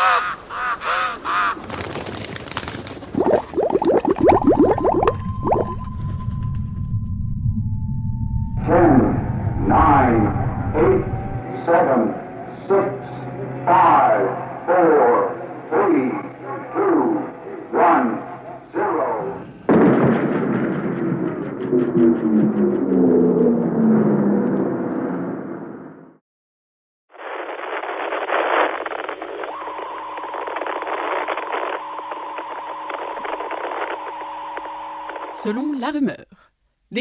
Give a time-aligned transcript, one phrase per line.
[0.00, 0.37] Ah!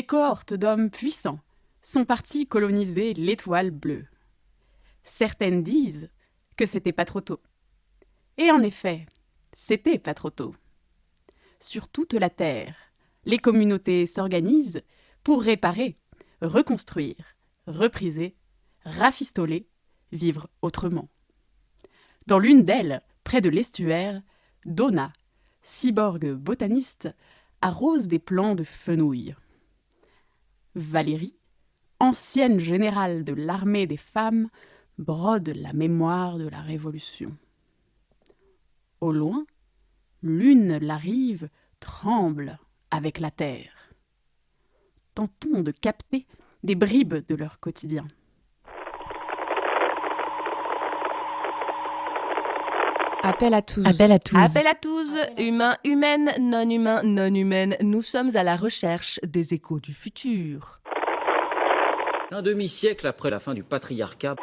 [0.08, 1.40] Cohortes d'hommes puissants
[1.84, 4.08] sont partis coloniser l'étoile bleue.
[5.04, 6.10] Certaines disent
[6.56, 7.42] que c'était pas trop tôt.
[8.38, 9.06] Et en effet,
[9.54, 10.56] c'était pas trop tôt.
[11.60, 12.76] Sur toute la Terre,
[13.26, 14.82] les communautés s'organisent
[15.24, 15.98] pour réparer,
[16.42, 17.36] reconstruire,
[17.68, 18.36] repriser,
[18.84, 19.68] rafistoler,
[20.12, 21.10] vivre autrement.
[22.28, 24.22] Dans l'une d'elles, près de l'estuaire,
[24.66, 25.14] Donna,
[25.64, 27.14] cyborg botaniste,
[27.62, 29.36] arrose des plants de fenouil.
[30.78, 31.36] Valérie,
[32.00, 34.48] ancienne générale de l'armée des femmes,
[35.00, 37.36] brode la mémoire de la Révolution.
[39.02, 39.44] Au loin,
[40.22, 42.60] l'une la rive tremble
[42.92, 43.92] avec la terre.
[45.16, 46.28] Tentons de capter
[46.64, 48.06] des bribes de leur quotidien.
[53.28, 53.86] Appel à tous.
[53.86, 54.38] Appel à tous.
[54.38, 55.10] Appel à tous.
[55.38, 57.76] Humains, humaines, non humains, non humaines.
[57.82, 60.80] Nous sommes à la recherche des échos du futur.
[62.32, 64.38] Un demi-siècle après la fin du patriarcat.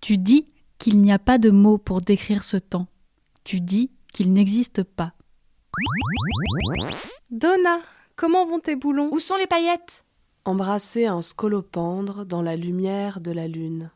[0.00, 0.46] Tu dis
[0.78, 2.86] qu'il n'y a pas de mots pour décrire ce temps.
[3.42, 5.12] Tu dis qu'il n'existe pas.
[7.32, 7.80] Donna,
[8.14, 9.08] comment vont tes boulons?
[9.10, 10.04] Où sont les paillettes?
[10.44, 13.90] Embrasser un scolopendre dans la lumière de la lune.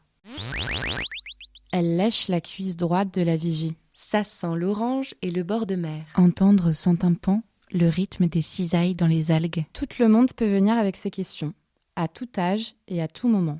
[1.78, 3.76] Elle lèche la cuisse droite de la vigie.
[3.92, 6.06] Ça sent l'orange et le bord de mer.
[6.14, 9.66] Entendre son tympan, le rythme des cisailles dans les algues.
[9.74, 11.52] Tout le monde peut venir avec ses questions,
[11.94, 13.58] à tout âge et à tout moment.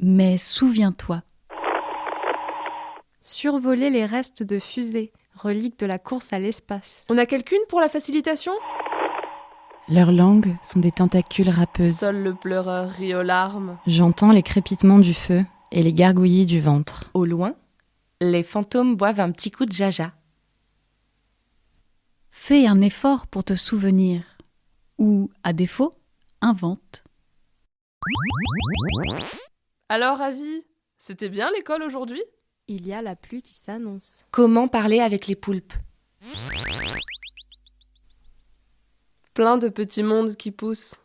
[0.00, 1.22] Mais souviens-toi.
[3.20, 7.04] Survoler les restes de fusées, reliques de la course à l'espace.
[7.10, 8.52] On a quelqu'une pour la facilitation?
[9.88, 11.98] Leurs langues sont des tentacules râpeuses.
[11.98, 13.76] Seul le pleureur rit aux larmes.
[13.86, 17.10] J'entends les crépitements du feu et les gargouillis du ventre.
[17.14, 17.54] Au loin,
[18.20, 20.12] les fantômes boivent un petit coup de jaja.
[22.30, 24.22] Fais un effort pour te souvenir.
[24.98, 25.92] Ou, à défaut,
[26.40, 27.04] invente.
[29.88, 30.62] Alors, Avi,
[30.98, 32.22] c'était bien l'école aujourd'hui?
[32.68, 34.26] Il y a la pluie qui s'annonce.
[34.30, 35.72] Comment parler avec les poulpes?
[39.34, 40.96] Plein de petits mondes qui poussent.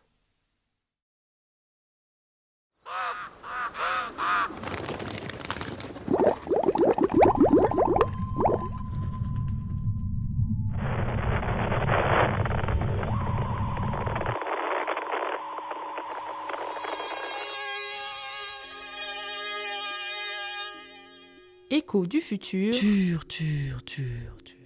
[21.78, 22.74] Écho du futur.
[22.74, 24.56] Tur, tur, tur, tur.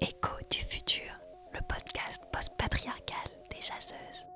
[0.00, 1.12] Écho du futur,
[1.52, 4.26] le podcast post-patriarcal des chasseuses.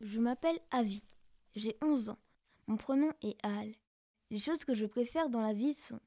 [0.00, 1.04] Je m'appelle Avi.
[1.54, 2.18] J'ai 11 ans.
[2.66, 3.72] Mon prénom est Al.
[4.32, 6.00] Les choses que je préfère dans la vie sont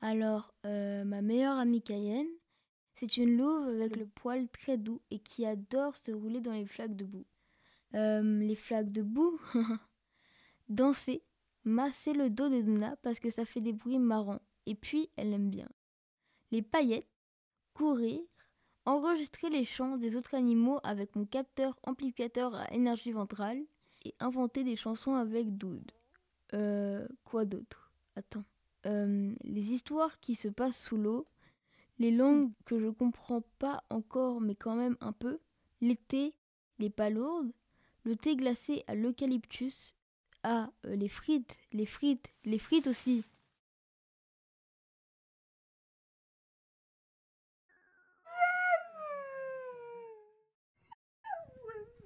[0.00, 2.26] alors euh, ma meilleure amie Cayenne.
[2.96, 6.66] C'est une louve avec le poil très doux et qui adore se rouler dans les
[6.66, 7.26] flaques de boue.
[7.94, 9.38] Euh, les flaques de boue
[10.68, 11.22] Danser,
[11.64, 15.32] masser le dos de Donna parce que ça fait des bruits marrants et puis elle
[15.34, 15.68] aime bien.
[16.50, 17.08] Les paillettes,
[17.74, 18.20] courir,
[18.86, 23.60] enregistrer les chants des autres animaux avec mon capteur amplificateur à énergie ventrale
[24.04, 25.92] et inventer des chansons avec Doud.
[26.54, 27.92] Euh, quoi d'autre?
[28.14, 28.44] Attends.
[28.86, 31.26] Euh, les histoires qui se passent sous l'eau,
[31.98, 35.40] les langues que je comprends pas encore mais quand même un peu,
[35.80, 36.34] l'été,
[36.78, 37.52] les palourdes,
[38.04, 39.94] le thé glacé à l'eucalyptus,
[40.42, 43.24] ah, les frites, les frites, les frites aussi.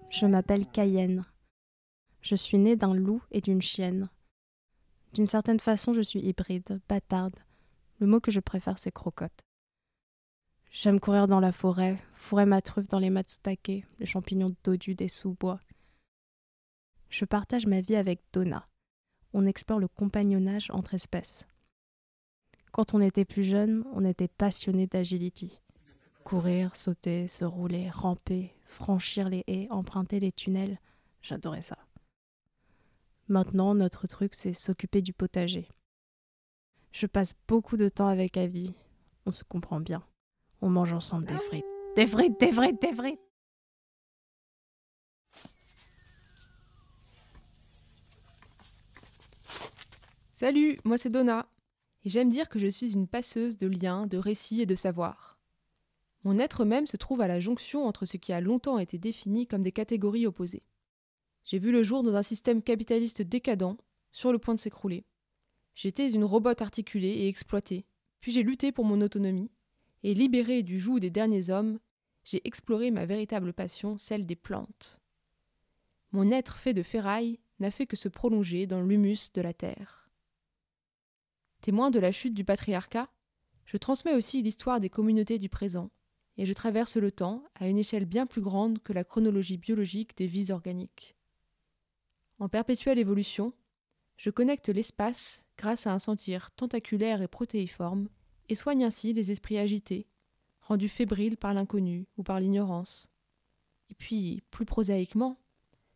[0.09, 1.25] Je m'appelle Cayenne.
[2.21, 4.11] Je suis née d'un loup et d'une chienne.
[5.13, 7.37] D'une certaine façon, je suis hybride, bâtarde.
[8.01, 9.45] Le mot que je préfère, c'est crocotte.
[10.73, 15.09] J'aime courir dans la forêt, fourrer ma truffe dans les matsutake, les champignons dodus des
[15.09, 15.59] sous-bois.
[17.09, 18.69] Je partage ma vie avec Donna.
[19.33, 21.49] On explore le compagnonnage entre espèces.
[22.71, 25.61] Quand on était plus jeune, on était passionné d'agility.
[26.23, 30.79] Courir, sauter, se rouler, ramper, franchir les haies, emprunter les tunnels,
[31.21, 31.79] j'adorais ça.
[33.27, 35.69] Maintenant, notre truc, c'est s'occuper du potager.
[36.93, 38.73] Je passe beaucoup de temps avec Avi.
[39.27, 40.05] On se comprend bien.
[40.63, 41.65] On mange ensemble des frites.
[41.97, 43.21] Des frites, des frites, des frites
[50.33, 51.49] Salut, moi c'est Donna.
[52.05, 55.39] Et j'aime dire que je suis une passeuse de liens, de récits et de savoirs.
[56.25, 59.47] Mon être même se trouve à la jonction entre ce qui a longtemps été défini
[59.47, 60.63] comme des catégories opposées.
[61.45, 63.77] J'ai vu le jour dans un système capitaliste décadent,
[64.13, 65.05] sur le point de s'écrouler.
[65.75, 67.87] J'étais une robot articulée et exploitée,
[68.21, 69.51] puis j'ai lutté pour mon autonomie,
[70.03, 71.79] et libérée du joug des derniers hommes,
[72.25, 75.01] j'ai exploré ma véritable passion, celle des plantes.
[76.13, 80.11] Mon être fait de ferraille n'a fait que se prolonger dans l'humus de la terre.
[81.61, 83.09] Témoin de la chute du patriarcat,
[83.67, 85.91] je transmets aussi l'histoire des communautés du présent,
[86.37, 90.17] et je traverse le temps à une échelle bien plus grande que la chronologie biologique
[90.17, 91.17] des vies organiques.
[92.39, 93.53] En perpétuelle évolution,
[94.17, 98.09] je connecte l'espace grâce à un sentir tentaculaire et protéiforme,
[98.51, 100.09] et soigne ainsi les esprits agités,
[100.61, 103.09] rendus fébriles par l'inconnu ou par l'ignorance.
[103.91, 105.39] Et puis, plus prosaïquement,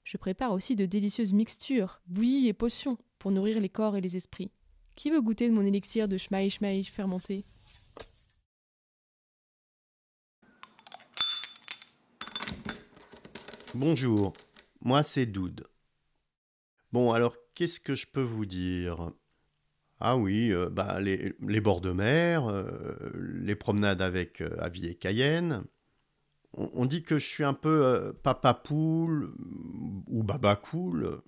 [0.05, 4.17] je prépare aussi de délicieuses mixtures, bouillies et potions, pour nourrir les corps et les
[4.17, 4.53] esprits.
[4.95, 7.45] Qui veut goûter de mon élixir de schmaï schmaï fermenté?
[13.75, 14.33] Bonjour,
[14.81, 15.67] moi c'est Doud.
[16.93, 19.11] Bon, alors qu'est-ce que je peux vous dire?
[20.07, 22.69] Ah oui, euh, bah, les, bords de mer, euh,
[23.15, 25.65] les promenades avec euh, Avis et Cayenne.
[26.53, 29.33] On, dit que je suis un peu papa poule
[30.07, 31.23] ou baba cool.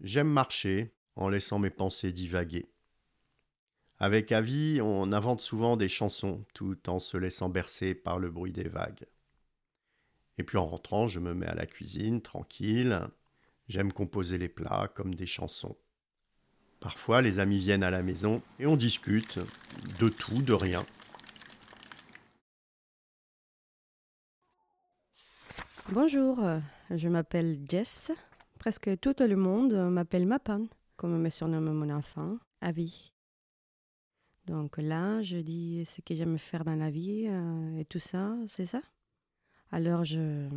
[0.00, 2.70] J'aime marcher en laissant mes pensées divaguer.
[3.98, 8.52] Avec Avi, on invente souvent des chansons tout en se laissant bercer par le bruit
[8.52, 9.06] des vagues.
[10.38, 13.00] Et puis en rentrant, je me mets à la cuisine, tranquille.
[13.66, 15.76] J'aime composer les plats comme des chansons.
[16.82, 19.38] Parfois, les amis viennent à la maison et on discute
[20.00, 20.84] de tout, de rien.
[25.92, 26.40] Bonjour,
[26.90, 28.10] je m'appelle Jess.
[28.58, 33.12] Presque tout le monde m'appelle Mapan, comme me surnomme mon enfant, Avi.
[34.46, 38.34] Donc là, je dis ce que j'aime faire dans la vie euh, et tout ça,
[38.48, 38.80] c'est ça?
[39.70, 40.48] Alors, je.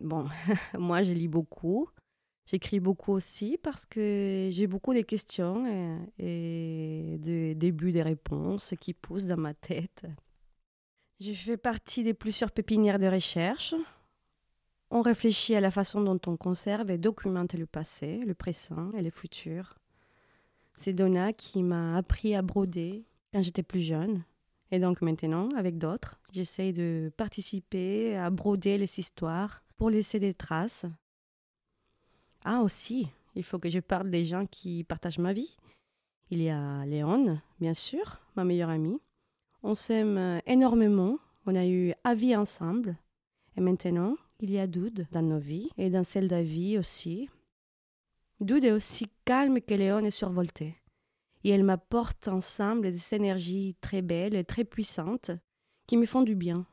[0.00, 0.26] Bon,
[0.78, 1.88] moi, je lis beaucoup.
[2.50, 5.66] J'écris beaucoup aussi parce que j'ai beaucoup de questions
[6.18, 10.06] et, et de débuts des réponses qui poussent dans ma tête.
[11.20, 13.74] Je fais partie des plusieurs pépinières de recherche.
[14.90, 19.02] On réfléchit à la façon dont on conserve et documente le passé, le présent et
[19.02, 19.78] le futur.
[20.72, 24.22] C'est Donna qui m'a appris à broder, quand j'étais plus jeune.
[24.70, 30.32] Et donc maintenant, avec d'autres, j'essaye de participer à broder les histoires pour laisser des
[30.32, 30.86] traces.
[32.50, 35.54] Ah aussi, il faut que je parle des gens qui partagent ma vie.
[36.30, 39.02] Il y a Léon, bien sûr, ma meilleure amie.
[39.62, 42.96] On s'aime énormément, on a eu avis ensemble.
[43.58, 47.28] Et maintenant, il y a Doud dans nos vies et dans celle d'Avi aussi.
[48.40, 50.74] Doud est aussi calme que Léon est survolté
[51.44, 55.32] et elles m'apportent ensemble des énergies très belles et très puissantes
[55.86, 56.64] qui me font du bien.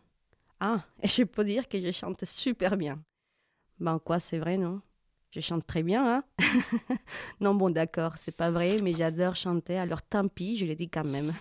[0.62, 3.04] Ah, et je peux dire que je chante super bien.
[3.82, 4.80] Ben quoi, c'est vrai, non?
[5.32, 6.24] Je chante très bien, hein
[7.42, 10.90] Non, bon, d'accord, c'est pas vrai, mais j'adore chanter, alors tant pis, je le dis
[10.90, 11.34] quand même.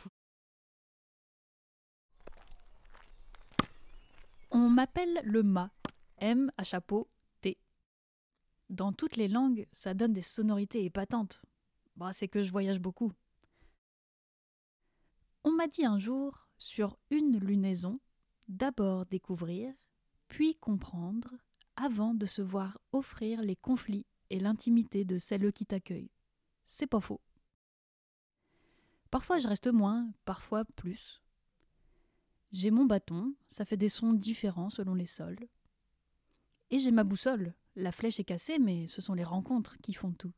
[4.51, 5.71] On m'appelle le mât,
[6.19, 7.09] M à chapeau,
[7.41, 7.59] T.
[8.71, 11.43] Dans toutes les langues, ça donne des sonorités épatantes.
[11.97, 13.13] Bah, c'est que je voyage beaucoup.
[15.45, 18.01] On m'a dit un jour, sur une lunaison,
[18.49, 19.75] d'abord découvrir,
[20.29, 21.35] puis comprendre,
[21.77, 26.11] avant de se voir offrir les conflits et l'intimité de celles qui t'accueillent.
[26.67, 27.21] C'est pas faux.
[29.11, 31.23] Parfois je reste moins, parfois plus.
[32.53, 35.49] J'ai mon bâton, ça fait des sons différents selon les sols.
[36.71, 40.13] Et j'ai ma boussole, la flèche est cassée, mais ce sont les rencontres qui font
[40.13, 40.33] tout.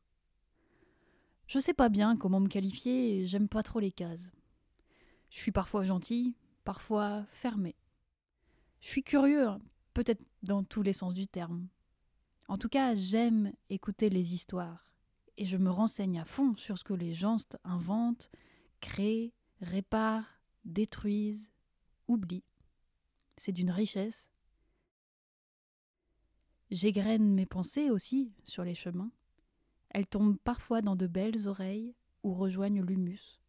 [1.47, 4.31] Je sais pas bien comment me qualifier, j'aime pas trop les cases.
[5.29, 7.75] Je suis parfois gentil, parfois fermé.
[8.81, 9.49] Je suis curieux,
[9.97, 11.67] peut-être dans tous les sens du terme.
[12.47, 14.85] En tout cas, j'aime écouter les histoires
[15.37, 18.29] et je me renseigne à fond sur ce que les gens inventent,
[18.79, 20.27] créent, réparent,
[20.65, 21.51] détruisent,
[22.07, 22.43] oublient.
[23.37, 24.29] C'est d'une richesse.
[26.69, 29.11] J'égrène mes pensées aussi sur les chemins.
[29.89, 33.41] Elles tombent parfois dans de belles oreilles ou rejoignent l'humus.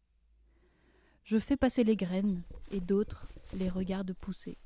[1.25, 2.41] Je fais passer les graines
[2.71, 4.57] et d'autres les regardent pousser.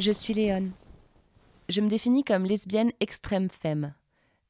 [0.00, 0.72] Je suis Léon.
[1.68, 3.92] Je me définis comme lesbienne extrême femme.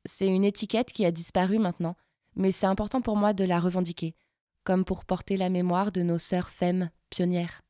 [0.05, 1.97] C'est une étiquette qui a disparu maintenant,
[2.37, 4.15] mais c'est important pour moi de la revendiquer,
[4.63, 7.63] comme pour porter la mémoire de nos sœurs femmes pionnières.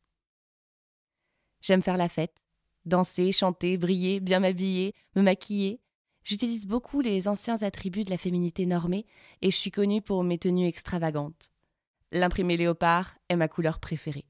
[1.63, 2.37] J'aime faire la fête,
[2.85, 5.81] danser, chanter, briller, bien m'habiller, me maquiller.
[6.23, 9.07] J'utilise beaucoup les anciens attributs de la féminité normée
[9.41, 11.51] et je suis connue pour mes tenues extravagantes.
[12.13, 14.27] L'imprimé léopard est ma couleur préférée.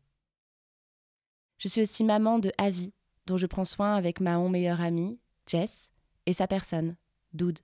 [1.59, 2.93] Je suis aussi maman de Avi,
[3.31, 5.93] dont je prends soin avec ma meilleure amie, Jess,
[6.27, 6.97] et sa personne,
[7.33, 7.61] Doud.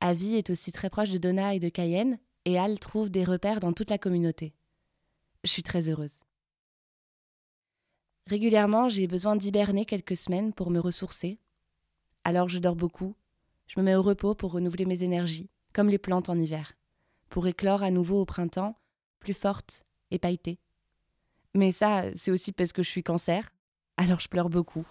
[0.00, 3.60] Avi est aussi très proche de Donna et de Cayenne, et Al trouve des repères
[3.60, 4.52] dans toute la communauté.
[5.42, 6.20] Je suis très heureuse.
[8.26, 11.38] Régulièrement, j'ai besoin d'hiberner quelques semaines pour me ressourcer.
[12.24, 13.14] Alors je dors beaucoup,
[13.68, 16.74] je me mets au repos pour renouveler mes énergies, comme les plantes en hiver,
[17.30, 18.76] pour éclore à nouveau au printemps,
[19.18, 20.58] plus forte et pailletée.
[21.54, 23.50] Mais ça, c'est aussi parce que je suis cancer,
[24.00, 24.86] alors je pleure beaucoup.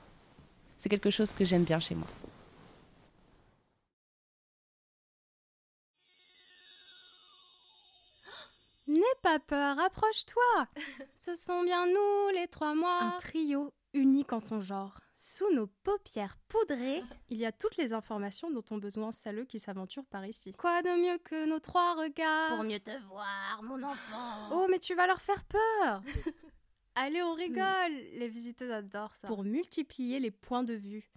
[0.78, 2.08] C'est quelque chose que j'aime bien chez moi.
[8.88, 10.68] N'aie pas peur, approche-toi.
[11.16, 13.02] Ce sont bien nous, les trois mois.
[13.02, 15.00] Un trio unique en son genre.
[15.12, 19.58] Sous nos paupières poudrées, il y a toutes les informations dont ont besoin celles qui
[19.58, 20.54] s'aventurent par ici.
[20.54, 24.50] Quoi de mieux que nos trois regards Pour mieux te voir, mon enfant.
[24.52, 26.04] Oh, mais tu vas leur faire peur.
[26.96, 27.94] Allez, on rigole.
[28.14, 29.28] Les visiteuses adorent ça.
[29.28, 31.12] Pour multiplier les points de vue.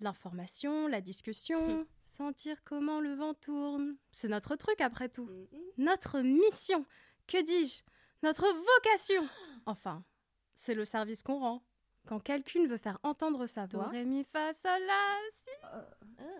[0.00, 3.96] L'information, la discussion, sentir comment le vent tourne.
[4.12, 5.28] C'est notre truc après tout.
[5.76, 6.86] Notre mission.
[7.26, 7.82] Que dis-je?
[8.22, 9.28] Notre vocation.
[9.66, 10.02] Enfin,
[10.54, 11.62] c'est le service qu'on rend.
[12.06, 13.90] Quand quelqu'un veut faire entendre sa voix,
[14.32, 15.50] fa, sol, la, si.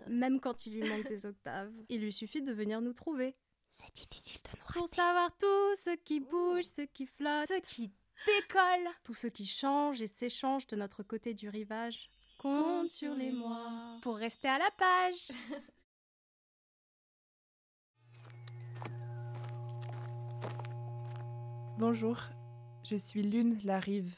[0.07, 3.37] Même quand il lui manque des octaves, il lui suffit de venir nous trouver.
[3.69, 4.79] C'est difficile de nous rater.
[4.79, 7.93] Pour savoir tout ce qui bouge, ce qui flotte, ce qui
[8.27, 12.09] décolle, tout ce qui change et s'échange de notre côté du rivage.
[12.39, 13.67] Compte sur les mois
[14.03, 15.29] pour rester à la page.
[21.79, 22.19] Bonjour,
[22.85, 24.17] je suis Lune la Rive.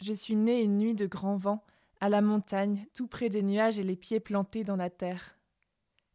[0.00, 1.62] Je suis née une nuit de grand vent,
[2.00, 5.36] à la montagne, tout près des nuages et les pieds plantés dans la terre.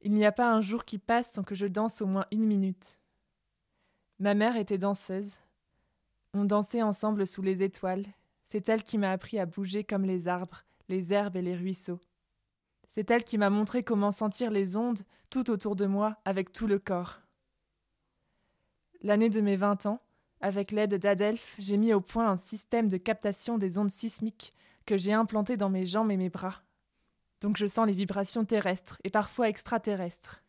[0.01, 2.45] Il n'y a pas un jour qui passe sans que je danse au moins une
[2.45, 2.99] minute.
[4.19, 5.39] Ma mère était danseuse.
[6.37, 8.05] On dansait ensemble sous les étoiles.
[8.43, 12.01] C'est elle qui m'a appris à bouger comme les arbres, les herbes et les ruisseaux.
[12.89, 14.99] C'est elle qui m'a montré comment sentir les ondes
[15.29, 17.21] tout autour de moi avec tout le corps.
[19.01, 20.01] L'année de mes vingt ans,
[20.41, 24.53] avec l'aide d'Adelph, j'ai mis au point un système de captation des ondes sismiques
[24.85, 26.63] que j'ai implanté dans mes jambes et mes bras.
[27.39, 30.43] Donc je sens les vibrations terrestres et parfois extraterrestres.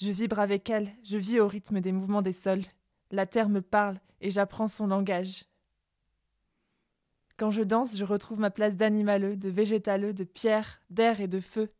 [0.00, 2.64] Je vibre avec elle, je vis au rythme des mouvements des sols.
[3.12, 5.44] La terre me parle et j'apprends son langage.
[7.36, 11.40] Quand je danse, je retrouve ma place d'animaleux, de végétaleux, de pierre, d'air et de
[11.40, 11.72] feu.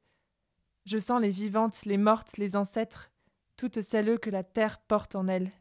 [0.87, 3.13] Je sens les vivantes, les mortes, les ancêtres,
[3.57, 5.53] toutes celles que la terre porte en elle.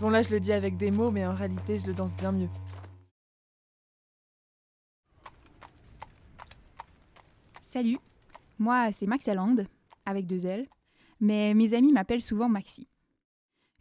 [0.00, 2.32] Bon là je le dis avec des mots, mais en réalité je le danse bien
[2.32, 2.50] mieux.
[7.66, 7.98] Salut,
[8.58, 9.66] moi c'est Maxalande,
[10.04, 10.66] avec deux L,
[11.20, 12.88] mais mes amis m'appellent souvent Maxi.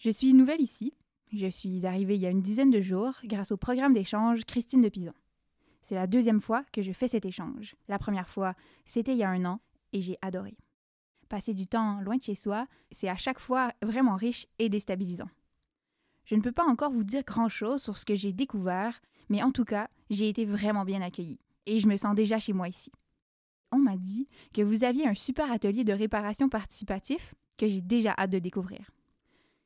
[0.06, 0.94] Je suis nouvelle ici,
[1.34, 4.82] je suis arrivée il y a une dizaine de jours grâce au programme d'échange Christine
[4.82, 5.16] de Pizan.
[5.82, 7.76] C'est la deuxième fois que je fais cet échange.
[7.88, 8.54] La première fois,
[8.86, 9.62] c'était il y a un an,
[9.94, 10.58] et j'ai adoré.
[11.28, 15.30] Passer du temps loin de chez soi, c'est à chaque fois vraiment riche et déstabilisant.
[16.24, 19.50] Je ne peux pas encore vous dire grand-chose sur ce que j'ai découvert, mais en
[19.50, 22.92] tout cas, j'ai été vraiment bien accueillie, et je me sens déjà chez moi ici.
[23.72, 28.14] On m'a dit que vous aviez un super atelier de réparation participatif que j'ai déjà
[28.16, 28.92] hâte de découvrir.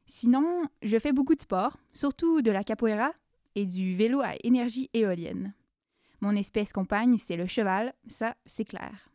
[0.10, 3.14] Sinon, je fais beaucoup de sport, surtout de la capoeira
[3.54, 5.54] et du vélo à énergie éolienne.
[6.20, 9.12] Mon espèce compagne, c'est le cheval, ça, c'est clair.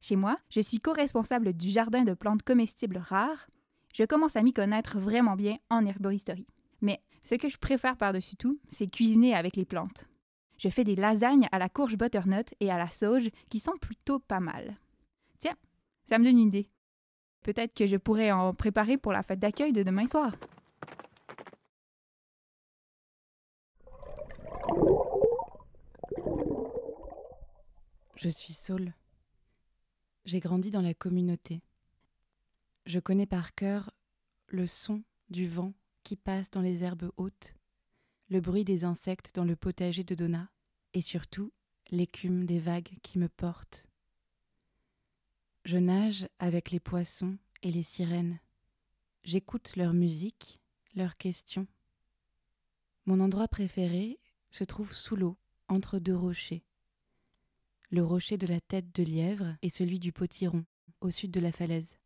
[0.00, 3.50] Chez moi, je suis co-responsable du jardin de plantes comestibles rares.
[3.92, 6.48] Je commence à m'y connaître vraiment bien en herboristerie.
[6.80, 10.06] Mais ce que je préfère par-dessus tout, c'est cuisiner avec les plantes.
[10.56, 14.20] Je fais des lasagnes à la courge butternut et à la sauge qui sont plutôt
[14.20, 14.78] pas mal.
[15.38, 15.56] Tiens,
[16.06, 16.70] ça me donne une idée.
[17.42, 20.32] Peut-être que je pourrais en préparer pour la fête d'accueil de demain soir.
[28.16, 28.94] Je suis Saul.
[30.24, 31.60] J'ai grandi dans la communauté.
[32.86, 33.90] Je connais par cœur
[34.46, 35.72] le son du vent
[36.04, 37.54] qui passe dans les herbes hautes,
[38.28, 40.48] le bruit des insectes dans le potager de Donna,
[40.94, 41.52] et surtout
[41.90, 43.88] l'écume des vagues qui me portent.
[45.64, 48.40] Je nage avec les poissons et les sirènes.
[49.22, 50.58] J'écoute leur musique,
[50.96, 51.68] leurs questions.
[53.06, 54.18] Mon endroit préféré,
[54.50, 55.36] se trouve sous l'eau,
[55.68, 56.64] entre deux rochers.
[57.90, 60.64] Le rocher de la tête de lièvre et celui du potiron,
[61.00, 61.96] au sud de la falaise.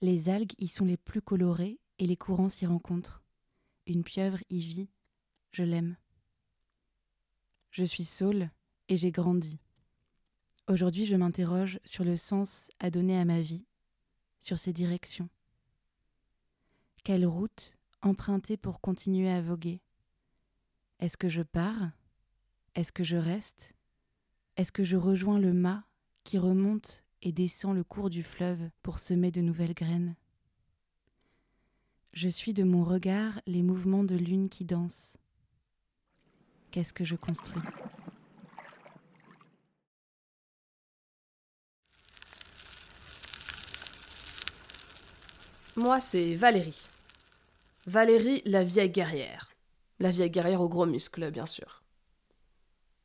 [0.00, 3.22] Les algues y sont les plus colorées et les courants s'y rencontrent.
[3.86, 4.88] Une pieuvre y vit,
[5.50, 5.96] je l'aime.
[7.70, 8.50] Je suis Saul
[8.88, 9.58] et j'ai grandi.
[10.68, 13.64] Aujourd'hui, je m'interroge sur le sens à donner à ma vie,
[14.38, 15.28] sur ses directions.
[17.02, 19.80] Quelle route emprunter pour continuer à voguer?
[21.00, 21.90] Est-ce que je pars?
[22.76, 23.74] Est-ce que je reste?
[24.56, 25.84] Est-ce que je rejoins le mât
[26.22, 30.14] qui remonte et descend le cours du fleuve pour semer de nouvelles graines?
[32.12, 35.16] Je suis de mon regard les mouvements de lune qui danse.
[36.70, 37.62] Qu'est-ce que je construis?
[45.76, 46.82] Moi, c'est Valérie.
[47.86, 49.50] Valérie, la vieille guerrière.
[50.00, 51.82] La vieille guerrière aux gros muscles, bien sûr.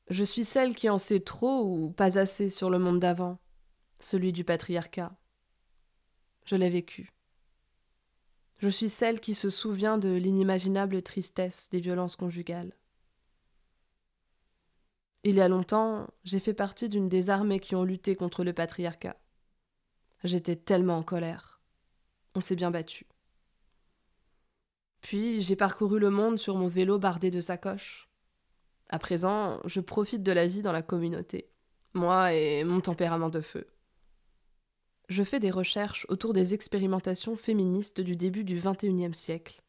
[0.09, 3.39] Je suis celle qui en sait trop ou pas assez sur le monde d'avant,
[4.01, 5.15] celui du patriarcat.
[6.45, 7.13] Je l'ai vécu.
[8.59, 12.74] Je suis celle qui se souvient de l'inimaginable tristesse des violences conjugales.
[15.24, 18.53] Il y a longtemps, j'ai fait partie d'une des armées qui ont lutté contre le
[18.53, 19.17] patriarcat.
[20.24, 21.56] J'étais tellement en colère.
[22.38, 23.08] On s'est bien battu.
[25.01, 28.12] Puis j'ai parcouru le monde sur mon vélo bardé de sacoches.
[28.89, 31.50] À présent, je profite de la vie dans la communauté,
[31.96, 33.65] moi et mon tempérament de feu.
[35.10, 39.63] Je fais des recherches autour des expérimentations féministes du début du XXIe siècle.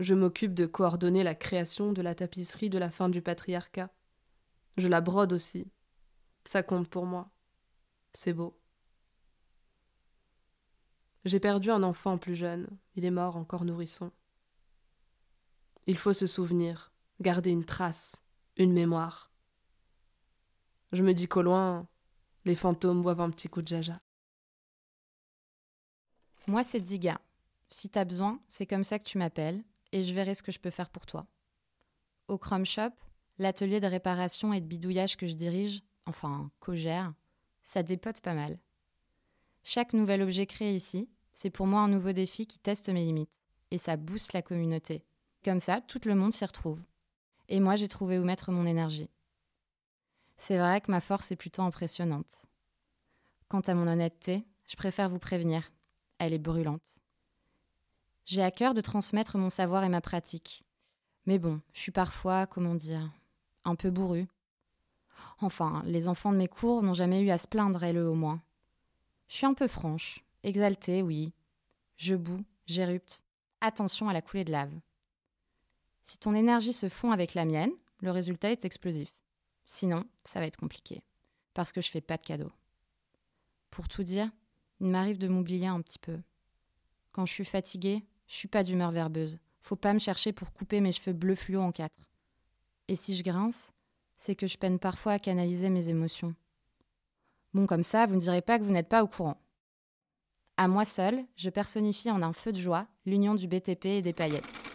[0.00, 3.94] Je m'occupe de coordonner la création de la tapisserie de la fin du patriarcat.
[4.78, 5.70] Je la brode aussi.
[6.44, 7.30] Ça compte pour moi.
[8.14, 8.57] C'est beau.
[11.24, 12.68] J'ai perdu un enfant plus jeune.
[12.94, 14.12] Il est mort encore nourrisson.
[15.86, 18.22] Il faut se souvenir, garder une trace,
[18.56, 19.30] une mémoire.
[20.92, 21.86] Je me dis qu'au loin,
[22.44, 24.00] les fantômes boivent un petit coup de jaja.
[26.46, 27.20] Moi, c'est Diga.
[27.70, 30.58] Si t'as besoin, c'est comme ça que tu m'appelles, et je verrai ce que je
[30.58, 31.26] peux faire pour toi.
[32.28, 32.92] Au Chrome Shop,
[33.38, 36.72] l'atelier de réparation et de bidouillage que je dirige, enfin, co
[37.62, 38.58] ça dépote pas mal.
[39.62, 43.40] Chaque nouvel objet créé ici, c'est pour moi un nouveau défi qui teste mes limites,
[43.70, 45.04] et ça booste la communauté.
[45.44, 46.82] Comme ça, tout le monde s'y retrouve.
[47.48, 49.08] Et moi, j'ai trouvé où mettre mon énergie.
[50.36, 52.46] C'est vrai que ma force est plutôt impressionnante.
[53.48, 55.70] Quant à mon honnêteté, je préfère vous prévenir.
[56.18, 56.98] Elle est brûlante.
[58.26, 60.64] J'ai à cœur de transmettre mon savoir et ma pratique.
[61.24, 63.10] Mais bon, je suis parfois, comment dire,
[63.64, 64.28] un peu bourru.
[65.40, 68.42] Enfin, les enfants de mes cours n'ont jamais eu à se plaindre, elles au moins.
[69.28, 71.32] Je suis un peu franche, exaltée, oui.
[71.96, 73.22] Je boue, j'érupte.
[73.60, 74.72] Attention à la coulée de lave.
[76.02, 79.12] Si ton énergie se fond avec la mienne, le résultat est explosif.
[79.64, 81.02] Sinon, ça va être compliqué,
[81.54, 82.52] parce que je fais pas de cadeaux.
[83.70, 84.30] Pour tout dire,
[84.80, 86.18] il m'arrive de m'oublier un petit peu.
[87.12, 89.38] Quand je suis fatiguée, je suis pas d'humeur verbeuse.
[89.60, 91.98] Faut pas me chercher pour couper mes cheveux bleus fluo en quatre.
[92.86, 93.72] Et si je grince,
[94.16, 96.34] c'est que je peine parfois à canaliser mes émotions.
[97.54, 99.36] Bon, comme ça, vous ne direz pas que vous n'êtes pas au courant.
[100.60, 104.12] À moi seule, je personnifie en un feu de joie l'union du BTP et des
[104.12, 104.67] paillettes.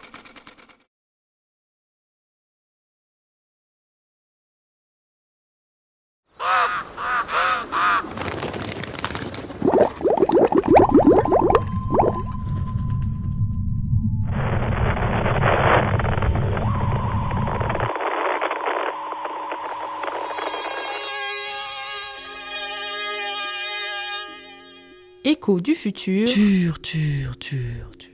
[25.54, 26.26] Écho du futur.
[26.26, 28.10] Tur, tur, tur, tur.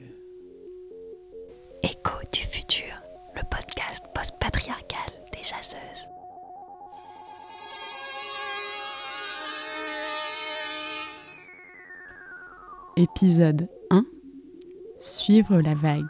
[1.83, 2.93] Écho du futur,
[3.35, 6.07] le podcast post-patriarcal des chasseuses.
[12.99, 14.05] Épisode 1
[14.99, 16.05] Suivre la vague.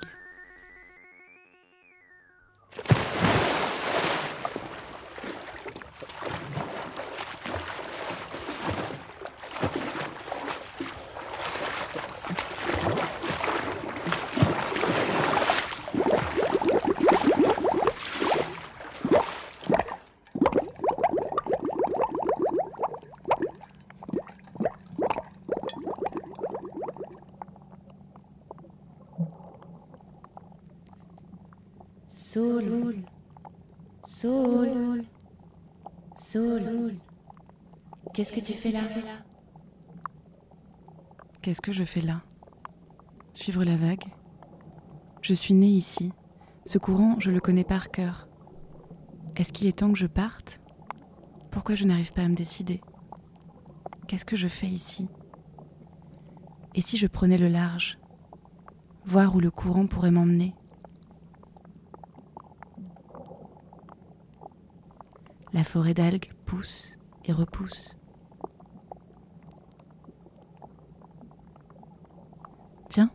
[32.31, 32.95] Saul.
[34.07, 35.05] Saul.
[36.17, 36.95] Saul.
[38.15, 38.83] Qu'est-ce que tu fais là
[41.63, 42.23] Que je fais là.
[43.35, 44.07] Suivre la vague.
[45.21, 46.11] Je suis née ici.
[46.65, 48.29] Ce courant, je le connais par cœur.
[49.37, 50.61] Est-ce qu'il est temps que je parte?
[51.51, 52.81] Pourquoi je n'arrive pas à me décider?
[54.09, 55.09] Qu'est-ce que je fais ici?
[56.75, 57.99] Et si je prenais le large?
[59.05, 60.55] Voir où le courant pourrait m'emmener?
[65.53, 67.97] La forêt d'algues pousse et repousse.
[72.89, 73.11] Tiens,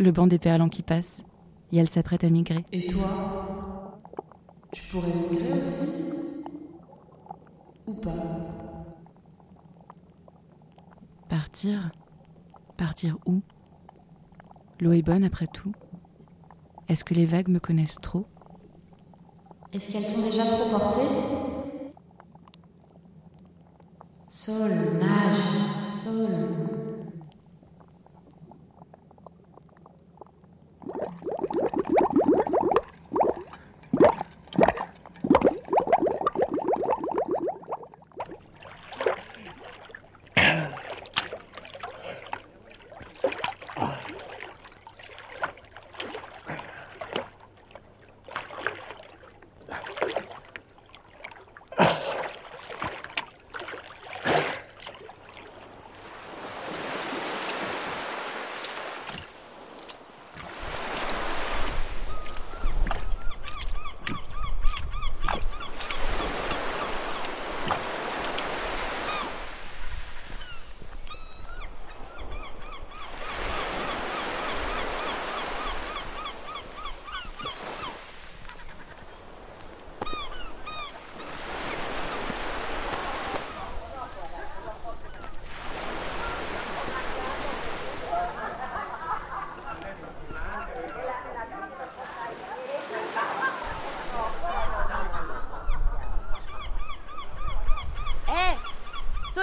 [0.00, 1.22] le banc des perlants qui passe,
[1.72, 2.64] et elle s'apprête à migrer.
[2.72, 4.00] Et toi
[4.72, 6.04] Tu pourrais migrer aussi
[7.86, 8.14] Ou pas?
[11.28, 11.90] Partir
[12.76, 13.42] Partir où?
[14.80, 15.72] L'eau est bonne après tout.
[16.88, 18.26] Est-ce que les vagues me connaissent trop?
[19.72, 21.02] Est-ce qu'elles t'ont déjà trop porté?
[24.28, 26.79] Sol, nage, sol.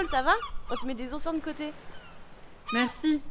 [0.06, 0.36] Ça va
[0.70, 1.74] On te met des oursins de côté.
[2.72, 3.22] Merci.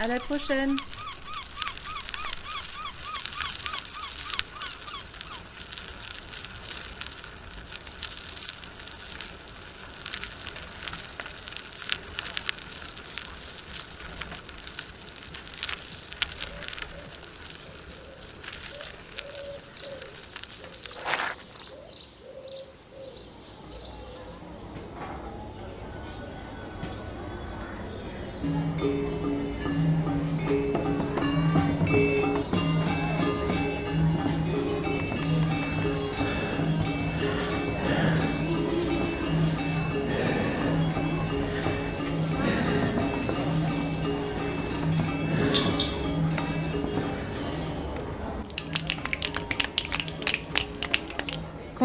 [0.00, 0.76] À la prochaine.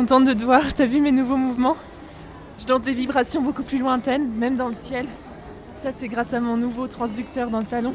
[0.10, 1.78] Contente de te voir, t'as vu mes nouveaux mouvements?
[2.58, 5.06] Je danse des vibrations beaucoup plus lointaines, même dans le ciel.
[5.82, 7.94] Ça, c'est grâce à mon nouveau transducteur dans le talon.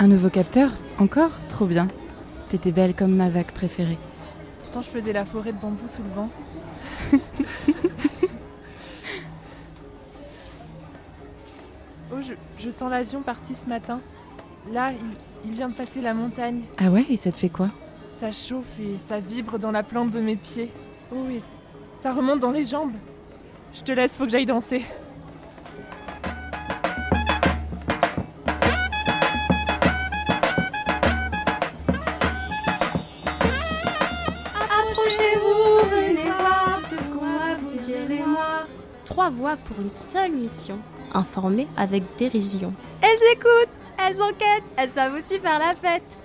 [0.00, 1.30] Un nouveau capteur Encore?
[1.48, 1.86] Trop bien.
[2.48, 3.96] T'étais belle comme ma vague préférée.
[4.62, 6.30] Pourtant, je faisais la forêt de bambou sous le vent.
[12.12, 14.00] oh, je, je sens l'avion parti ce matin.
[14.72, 14.98] Là, il,
[15.48, 16.62] il vient de passer la montagne.
[16.76, 17.70] Ah ouais Et ça te fait quoi?
[18.10, 20.72] Ça chauffe et ça vibre dans la plante de mes pieds.
[21.12, 21.40] Oh, et
[21.98, 22.92] ça remonte dans les jambes.
[23.74, 24.84] Je te laisse, faut que j'aille danser.
[34.54, 38.66] Approchez-vous, venez voir ce qu'on va vous dire et moi.
[39.04, 40.78] Trois voix pour une seule mission.
[41.12, 42.72] Informer avec dérision.
[43.02, 46.18] Elles écoutent, elles enquêtent, elles savent aussi faire la fête.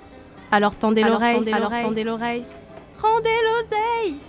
[0.51, 1.83] Alors tendez l'oreille, tendez alors l'oreille.
[1.83, 2.45] tendez l'oreille.
[3.01, 4.19] Rendez l'oseille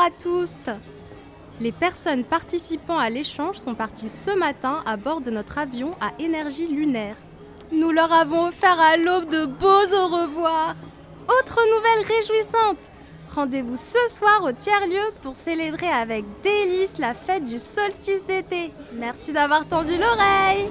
[0.00, 0.56] À tous
[1.60, 6.12] Les personnes participant à l'échange sont parties ce matin à bord de notre avion à
[6.22, 7.16] énergie lunaire.
[7.72, 10.76] Nous leur avons offert à l'aube de beaux au revoir.
[11.26, 12.92] Autre nouvelle réjouissante
[13.34, 18.70] Rendez-vous ce soir au tiers-lieu pour célébrer avec délice la fête du solstice d'été.
[18.92, 20.70] Merci d'avoir tendu l'oreille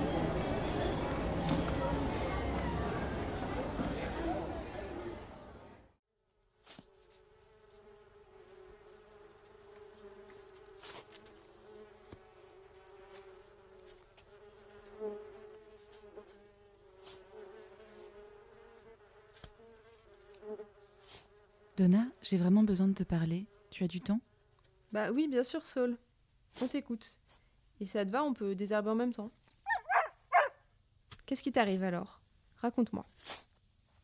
[21.77, 23.45] Donna, j'ai vraiment besoin de te parler.
[23.69, 24.19] Tu as du temps?
[24.91, 25.95] Bah oui, bien sûr, Saul.
[26.59, 27.19] On t'écoute.
[27.79, 29.29] Et ça te va, on peut désherber en même temps.
[31.27, 32.19] Qu'est-ce qui t'arrive alors?
[32.63, 33.05] Raconte-moi.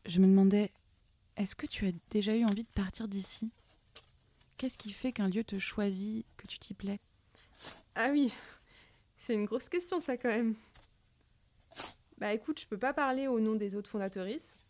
[0.06, 0.70] Je me demandais,
[1.36, 3.50] est-ce que tu as déjà eu envie de partir d'ici?
[4.56, 7.00] Qu'est-ce qui fait qu'un lieu te choisit, que tu t'y plais?
[7.96, 8.32] Ah oui,
[9.16, 10.54] c'est une grosse question ça quand même.
[12.18, 14.60] Bah écoute, je peux pas parler au nom des autres fondatrices.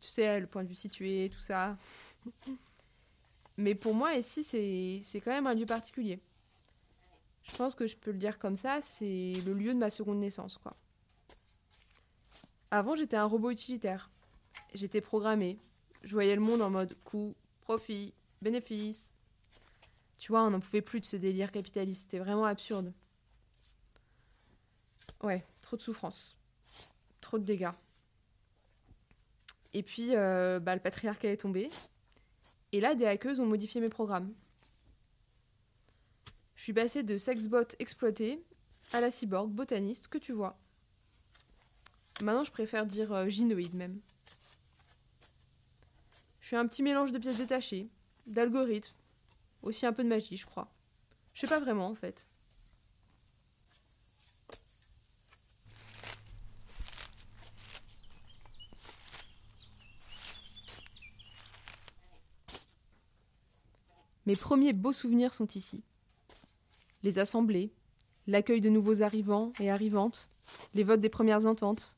[0.00, 1.78] Tu sais, le point de vue situé, tout ça.
[3.56, 6.20] Mais pour moi, ici, c'est quand même un lieu particulier.
[7.44, 10.18] Je pense que je peux le dire comme ça, c'est le lieu de ma seconde
[10.18, 10.74] naissance, quoi.
[12.70, 14.10] Avant, j'étais un robot utilitaire.
[14.74, 15.58] J'étais programmé.
[16.02, 19.12] Je voyais le monde en mode coût, profit, bénéfice.
[20.16, 22.02] Tu vois, on n'en pouvait plus de ce délire capitaliste.
[22.02, 22.92] C'était vraiment absurde.
[25.22, 26.36] Ouais, trop de souffrance.
[27.20, 27.72] Trop de dégâts.
[29.74, 31.68] Et puis, euh, bah, le patriarcat est tombé.
[32.72, 34.32] Et là, des hackeuses ont modifié mes programmes.
[36.56, 38.42] Je suis passée de sexbot exploité
[38.92, 40.58] à la cyborg botaniste que tu vois.
[42.20, 44.00] Maintenant, je préfère dire euh, gynoïde même.
[46.40, 47.88] Je suis un petit mélange de pièces détachées,
[48.26, 48.94] d'algorithmes,
[49.62, 50.72] aussi un peu de magie, je crois.
[51.34, 52.26] Je sais pas vraiment en fait.
[64.26, 65.82] Mes premiers beaux souvenirs sont ici.
[67.02, 67.72] Les assemblées,
[68.26, 70.28] l'accueil de nouveaux arrivants et arrivantes,
[70.74, 71.96] les votes des premières ententes.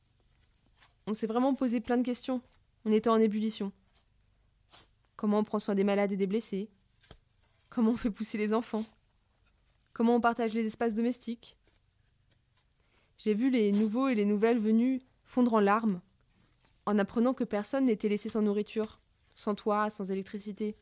[1.06, 2.40] On s'est vraiment posé plein de questions.
[2.86, 3.72] On était en ébullition.
[5.16, 6.68] Comment on prend soin des malades et des blessés?
[7.68, 8.84] Comment on fait pousser les enfants?
[9.92, 11.56] Comment on partage les espaces domestiques?
[13.18, 16.00] J'ai vu les nouveaux et les nouvelles venus fondre en larmes
[16.86, 18.98] en apprenant que personne n'était laissé sans nourriture,
[19.34, 20.74] sans toit, sans électricité,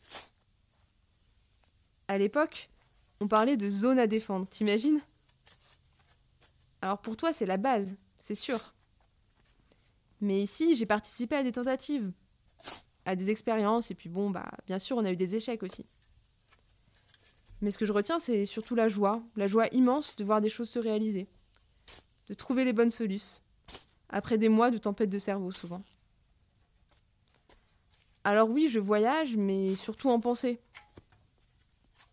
[2.09, 2.69] à l'époque,
[3.21, 5.01] on parlait de zone à défendre, t'imagines?
[6.81, 8.59] Alors pour toi, c'est la base, c'est sûr.
[10.21, 12.13] Mais ici, j'ai participé à des tentatives,
[13.05, 15.87] à des expériences, et puis bon, bah, bien sûr, on a eu des échecs aussi.
[17.61, 20.49] Mais ce que je retiens, c'est surtout la joie, la joie immense de voir des
[20.49, 21.29] choses se réaliser,
[22.29, 23.41] de trouver les bonnes solutions,
[24.09, 25.83] après des mois de tempête de cerveau souvent.
[28.25, 30.61] Alors oui, je voyage, mais surtout en pensée.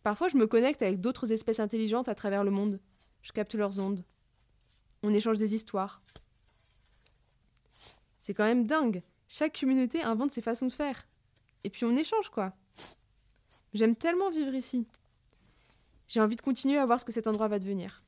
[0.10, 2.80] Parfois, je me connecte avec d'autres espèces intelligentes à travers le monde.
[3.22, 4.04] Je capte leurs ondes.
[5.04, 6.02] On échange des histoires.
[8.19, 9.04] C'est quand même dingue.
[9.28, 11.08] Chaque communauté invente ses façons de faire.
[11.63, 12.54] Et puis on échange, quoi.
[13.76, 14.88] J'aime tellement vivre ici.
[16.08, 18.02] J'ai envie de continuer à voir ce que cet endroit va devenir.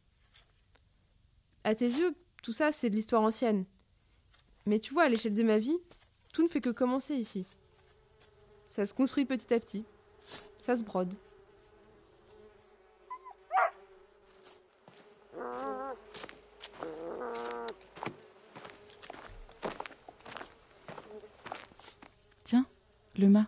[1.63, 3.63] À tes yeux, tout ça, c'est de l'histoire ancienne.
[4.65, 5.77] Mais tu vois, à l'échelle de ma vie,
[6.33, 7.45] tout ne fait que commencer ici.
[8.69, 9.85] Ça se construit petit à petit.
[10.57, 11.13] Ça se brode.
[23.17, 23.47] Le mât.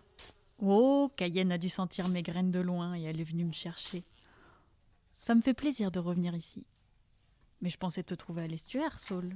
[0.60, 4.04] Oh, Cayenne a dû sentir mes graines de loin et elle est venue me chercher.
[5.16, 6.66] Ça me fait plaisir de revenir ici.
[7.62, 9.30] Mais je pensais te trouver à l'estuaire, Saul.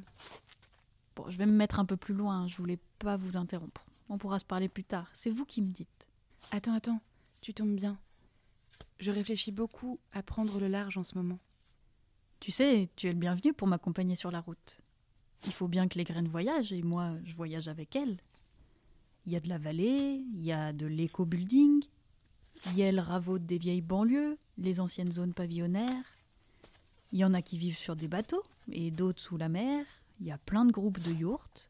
[1.16, 3.86] Bon, je vais me mettre un peu plus loin, je voulais pas vous interrompre.
[4.10, 6.08] On pourra se parler plus tard, c'est vous qui me dites.
[6.52, 7.02] Attends, attends,
[7.42, 7.98] tu tombes bien.
[9.00, 11.40] Je réfléchis beaucoup à prendre le large en ce moment.
[12.40, 14.80] Tu sais, tu es le bienvenu pour m'accompagner sur la route.
[15.46, 18.18] Il faut bien que les graines voyagent et moi, je voyage avec elles.
[19.28, 21.84] Il y a de la vallée, il y a de l'éco-building,
[22.68, 26.18] il y des vieilles banlieues, les anciennes zones pavillonnaires.
[27.12, 29.86] Il y en a qui vivent sur des bateaux et d'autres sous la mer.
[30.22, 31.70] Il y a plein de groupes de yourtes.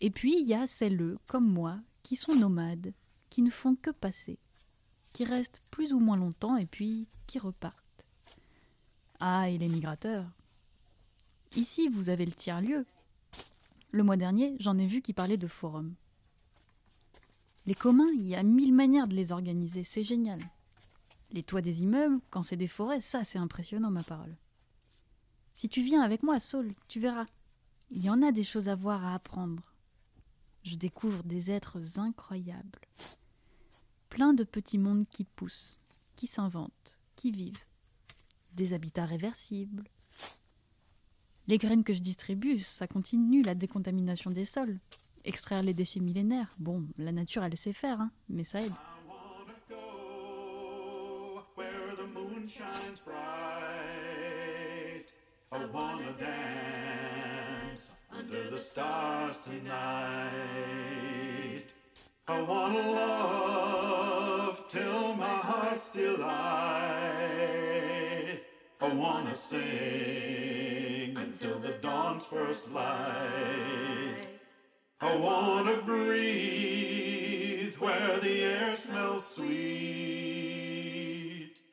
[0.00, 2.94] Et puis il y a celles, comme moi, qui sont nomades,
[3.28, 4.38] qui ne font que passer,
[5.12, 7.76] qui restent plus ou moins longtemps et puis qui repartent.
[9.20, 10.26] Ah, et les migrateurs.
[11.54, 12.86] Ici, vous avez le tiers-lieu.
[13.90, 15.94] Le mois dernier, j'en ai vu qui parlaient de forum.
[17.66, 20.40] Les communs, il y a mille manières de les organiser, c'est génial.
[21.30, 24.36] Les toits des immeubles, quand c'est des forêts, ça c'est impressionnant, ma parole.
[25.52, 27.26] Si tu viens avec moi, Saul, tu verras.
[27.90, 29.74] Il y en a des choses à voir, à apprendre.
[30.62, 32.80] Je découvre des êtres incroyables.
[34.08, 35.76] Plein de petits mondes qui poussent,
[36.16, 37.64] qui s'inventent, qui vivent.
[38.54, 39.84] Des habitats réversibles.
[41.46, 44.78] Les graines que je distribue, ça continue la décontamination des sols.
[45.24, 48.72] Extraire les déchets millénaires, bon, la nature elle sait faire, hein, mais ça aide.
[51.60, 53.18] where the moon shines bright.
[55.52, 60.30] I wanna dance under the stars tonight.
[62.28, 67.50] I wanna love till my heart's still light.
[68.80, 73.99] I wanna sing until the dawn's first light.
[75.02, 80.60] I wanna breathe where the air smells sweet.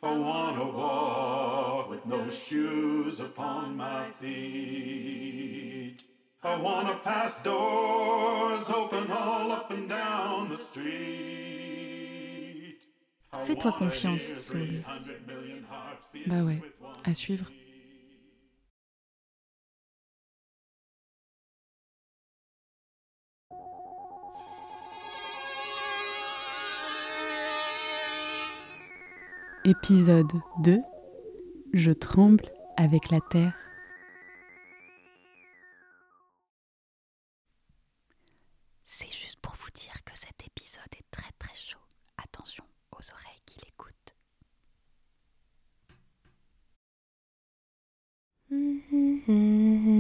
[0.01, 5.97] I wanna walk with no shoes upon my feet.
[6.41, 10.87] I wanna pass doors open all up and down the street.
[13.45, 14.57] Fais-toi confiance, Saul.
[14.65, 16.61] 300 million hearts beating Bah ouais,
[17.03, 17.51] à suivre.
[29.67, 30.31] Épisode
[30.63, 30.79] 2
[31.73, 32.45] Je tremble
[32.77, 33.53] avec la terre.
[38.85, 41.79] C'est juste pour vous dire que cet épisode est très très chaud.
[42.17, 44.13] Attention aux oreilles qui l'écoutent.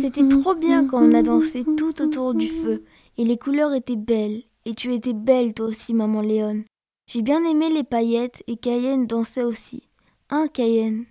[0.00, 2.84] C'était trop bien quand on a dansé tout autour du feu.
[3.18, 4.42] Et les couleurs étaient belles.
[4.64, 5.12] Et tu étais
[5.54, 6.64] belle toi aussi, maman Léon.
[7.06, 9.88] J'ai bien aimé les paillettes et Cayenne dansait aussi.
[10.30, 11.04] Hein, Cayenne?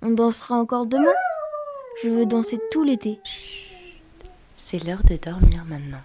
[0.00, 1.14] On dansera encore demain?
[2.02, 3.18] Je veux danser tout l'été.
[4.54, 6.02] C'est l'heure de dormir maintenant.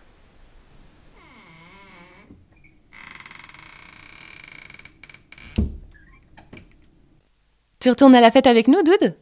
[7.80, 9.16] Tu retournes à la fête avec nous, Doud?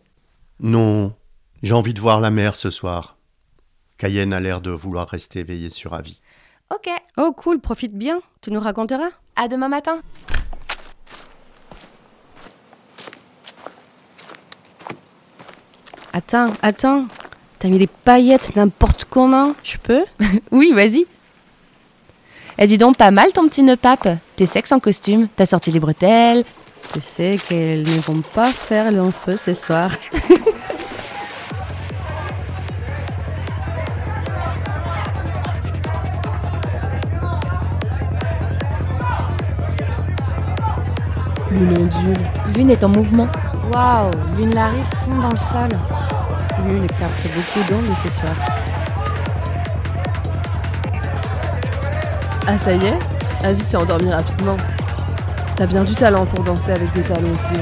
[0.59, 1.13] Non,
[1.61, 3.17] j'ai envie de voir la mer ce soir.
[3.97, 6.21] Cayenne a l'air de vouloir rester éveillée sur avis.
[6.73, 6.89] Ok.
[7.17, 8.21] Oh cool, profite bien.
[8.41, 10.01] Tu nous raconteras À demain matin.
[16.13, 17.05] Attends, attends.
[17.59, 19.51] T'as mis des paillettes n'importe comment.
[19.63, 20.05] Tu peux
[20.51, 21.05] Oui, vas-y.
[22.57, 24.07] Eh, dis donc, pas mal ton petit nœud pape.
[24.35, 26.45] T'es sexe en costume, t'as sorti les bretelles.
[26.93, 29.91] Tu sais qu'elles ne vont pas faire long feu ce soir.
[41.65, 42.23] Lune ondule.
[42.55, 43.27] Lune est en mouvement.
[43.71, 45.69] Waouh, Lune l'arrive fond dans le sol.
[46.67, 48.33] Lune capte beaucoup d'ondes ce soir.
[52.47, 52.99] Ah ça y est
[53.43, 54.57] Avi s'est endormi rapidement.
[55.55, 57.59] T'as bien du talent pour danser avec des talons aussi.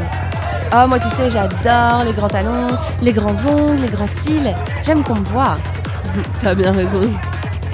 [0.76, 4.54] Oh, moi, tu sais, j'adore les grands talons, les grands ongles, les grands cils.
[4.84, 5.56] J'aime qu'on me voit.
[6.42, 7.10] T'as bien raison.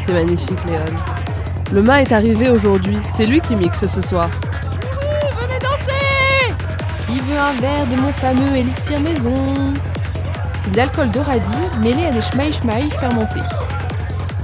[0.06, 0.96] T'es magnifique, Léon.
[1.72, 2.98] Le mât est arrivé aujourd'hui.
[3.10, 4.30] C'est lui qui mixe ce soir.
[7.40, 9.34] Un verre de mon fameux élixir maison
[10.62, 13.40] C'est de l'alcool de radis mêlé à des schmaï-schmaï fermentés.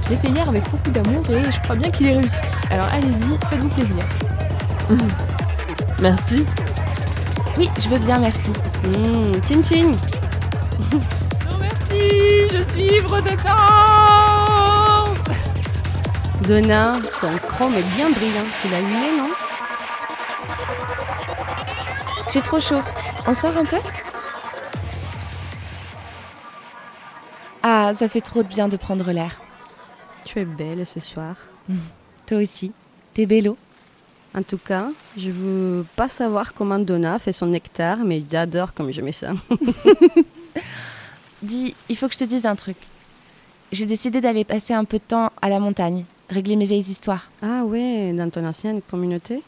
[0.04, 2.36] Je l'ai fait hier avec beaucoup d'amour et je crois bien qu'il est réussi.
[2.70, 4.04] Alors allez-y, faites-vous plaisir.
[6.00, 6.46] Merci.
[7.58, 8.50] Oui, je veux bien, merci.
[8.84, 9.90] Mmh, tchin tchin.
[10.92, 11.00] Non
[11.60, 15.18] merci, je suis ivre de danse
[16.46, 18.46] Donna, ton chrome est bien brillant.
[18.62, 19.45] Tu l'as allumé, non?
[22.36, 22.82] J'ai trop chaud.
[23.26, 23.78] On sort un peu?
[27.62, 29.40] Ah, ça fait trop de bien de prendre l'air.
[30.26, 31.36] Tu es belle ce soir.
[32.26, 32.72] Toi aussi.
[33.14, 33.56] T'es bello.
[34.34, 38.92] En tout cas, je veux pas savoir comment Donna fait son nectar, mais j'adore comme
[38.92, 39.32] je mets ça.
[41.42, 42.76] Dis, il faut que je te dise un truc.
[43.72, 47.30] J'ai décidé d'aller passer un peu de temps à la montagne, régler mes vieilles histoires.
[47.40, 49.42] Ah ouais, dans ton ancienne communauté?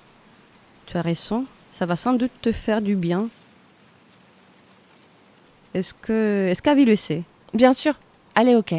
[0.87, 1.45] Tu as raison,
[1.79, 3.29] ça va sans doute te faire du bien.
[5.75, 7.23] Est-ce que est-ce qu'Avi le sait
[7.55, 7.95] Bien sûr.
[8.35, 8.75] Allez, ok.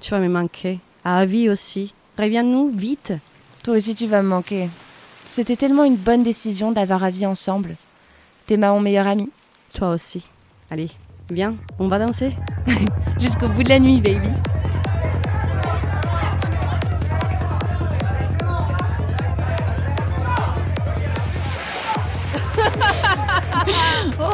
[0.00, 0.78] Tu vas me manquer.
[1.06, 1.94] À Avi aussi.
[2.16, 3.14] Préviens-nous vite.
[3.62, 4.68] Toi aussi, tu vas me manquer.
[5.24, 7.76] C'était tellement une bonne décision d'avoir Avi ensemble.
[8.44, 9.30] T'es ma mon meilleur ami.
[9.72, 10.26] Toi aussi.
[10.70, 10.90] Allez,
[11.30, 12.32] viens, on va danser.
[13.18, 14.28] Jusqu'au bout de la nuit, baby.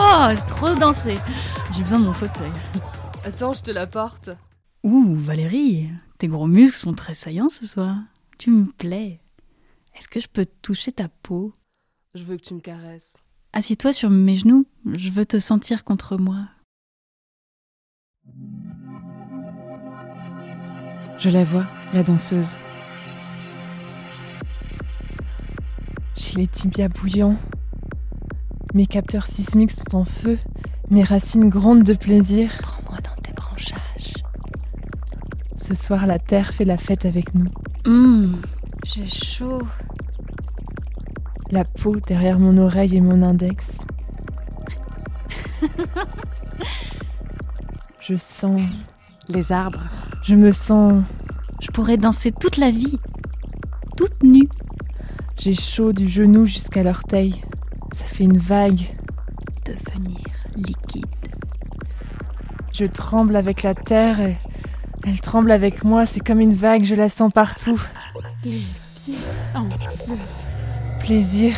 [0.08, 1.18] Oh, j'ai trop dansé.
[1.74, 2.50] J'ai besoin de mon fauteuil.
[3.24, 4.30] Attends, je te la porte.
[4.82, 5.88] Ouh, Valérie,
[6.18, 7.96] tes gros muscles sont très saillants ce soir.
[8.38, 9.20] Tu me plais.
[9.96, 11.52] Est-ce que je peux toucher ta peau?
[12.14, 13.22] Je veux que tu me caresses.
[13.52, 16.48] Assieds-toi sur mes genoux, je veux te sentir contre moi.
[21.18, 22.56] Je la vois, la danseuse.
[26.14, 27.36] J'ai les tibias bouillants.
[28.74, 30.38] Mes capteurs sismiques sont en feu.
[30.90, 32.50] Mes racines grondent de plaisir.
[32.60, 34.14] Prends-moi dans tes branchages.
[35.56, 37.50] Ce soir, la terre fait la fête avec nous.
[37.86, 38.42] Hum,
[38.84, 39.62] j'ai chaud.
[41.50, 43.78] La peau derrière mon oreille et mon index.
[48.00, 48.60] Je sens.
[49.28, 49.88] Les arbres.
[50.24, 51.02] Je me sens.
[51.60, 52.98] Je pourrais danser toute la vie.
[53.96, 54.48] Toute nue.
[55.38, 57.40] J'ai chaud du genou jusqu'à l'orteil.
[57.92, 58.82] Ça fait une vague.
[59.64, 60.18] Devenir
[60.56, 61.06] liquide.
[62.72, 64.36] Je tremble avec la terre et
[65.06, 66.06] elle tremble avec moi.
[66.06, 67.80] C'est comme une vague, je la sens partout.
[68.44, 68.62] Les
[68.94, 69.16] pieds
[69.54, 70.14] en feu.
[71.00, 71.54] Plaisir.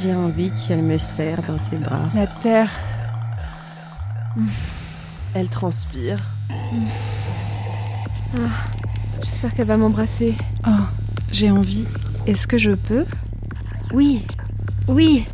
[0.00, 2.08] J'ai envie qu'elle me serre dans ses bras.
[2.14, 2.70] La terre.
[5.34, 6.18] Elle transpire.
[8.36, 8.48] Ah,
[9.22, 10.36] J'espère qu'elle va m'embrasser.
[10.66, 10.70] Oh,
[11.30, 11.84] j'ai envie.
[12.26, 13.04] Est-ce que je peux?
[13.92, 14.24] Oui,
[14.88, 15.24] oui,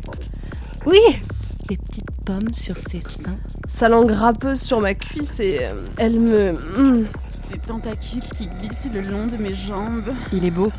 [0.85, 0.99] oui.
[1.67, 3.37] Des petites pommes sur ses seins.
[3.67, 6.53] Sa langue râpeuse sur ma cuisse et euh, elle me.
[6.53, 7.07] mm.
[7.47, 10.13] Ses tentacules qui glissent le long de mes jambes.
[10.33, 10.71] Il est beau.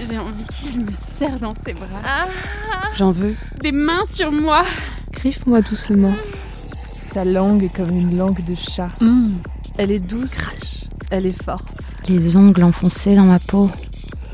[0.00, 2.02] J'ai envie qu'il me serre dans ses bras.
[2.04, 2.26] Ah.
[2.94, 3.34] J'en veux.
[3.62, 4.62] Des mains sur moi.
[5.12, 6.12] Griffe-moi doucement.
[7.10, 8.88] Sa langue est comme une langue de chat.
[9.00, 9.36] Hum,
[9.78, 10.36] Elle est douce.
[11.10, 11.94] Elle est forte.
[12.08, 13.70] Les ongles enfoncés dans ma peau.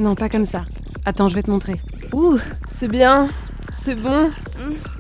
[0.01, 0.65] Non, pas comme ça.
[1.05, 1.81] Attends, je vais te montrer.
[2.13, 3.29] Ouh, c'est bien.
[3.73, 4.31] C'est bon.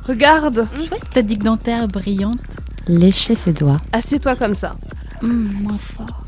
[0.04, 0.66] Regarde.
[0.88, 2.40] Chouette ta digue dentaire brillante.
[2.88, 3.76] Lécher ses doigts.
[3.92, 4.74] Assieds-toi comme ça.
[5.22, 6.24] Hum, moins fort.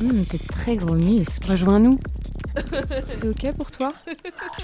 [0.00, 1.50] Hum, tes très gros muscles.
[1.50, 1.98] Rejoins-nous.
[3.02, 3.92] C'est ok pour toi?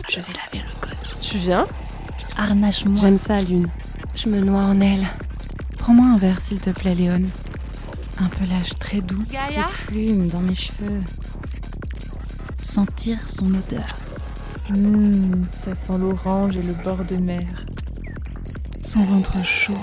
[0.09, 1.21] Je vais laver le code.
[1.21, 1.67] Tu viens?
[2.37, 3.01] Harnache-moi.
[3.01, 3.69] J'aime ça, Lune.
[4.15, 5.05] Je me noie en elle.
[5.79, 7.23] Prends-moi un verre, s'il te plaît, Léon.
[8.19, 9.23] Un pelage très doux.
[9.89, 11.01] Plumes dans mes cheveux.
[12.59, 13.87] Sentir son odeur.
[14.71, 17.67] Hum, ça sent l'orange et le bord de mer.
[18.85, 19.75] Son ventre chaud.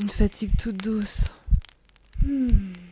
[0.00, 1.30] Une fatigue toute douce.
[2.22, 2.85] Je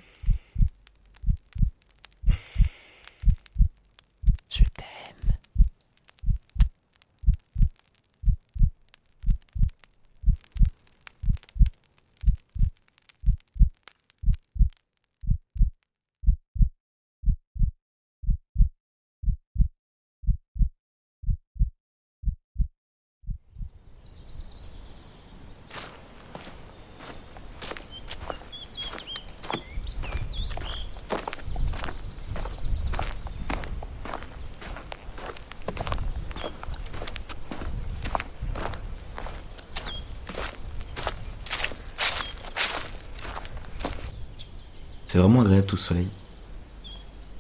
[45.15, 46.09] C'est vraiment agréable tout ce soleil.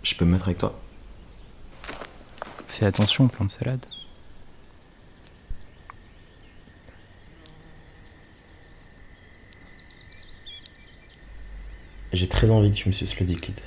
[0.04, 0.80] Je peux me mettre avec toi?
[2.68, 3.84] Fais attention au plan de salade.
[12.12, 13.60] J'ai très envie que tu me suces le diclite.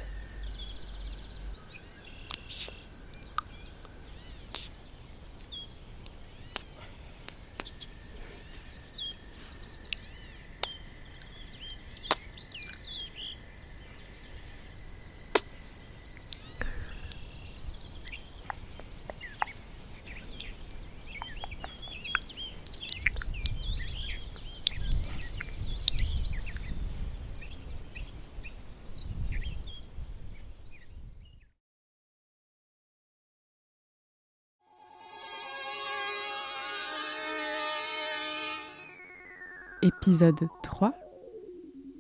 [40.08, 40.94] Épisode 3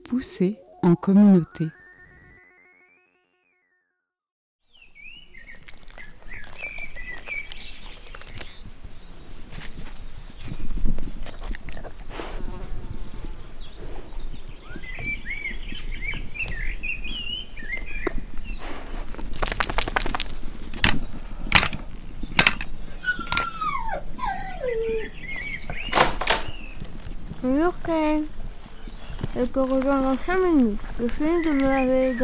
[0.05, 1.67] Pousser en communauté.
[31.17, 32.15] Plein de mauvais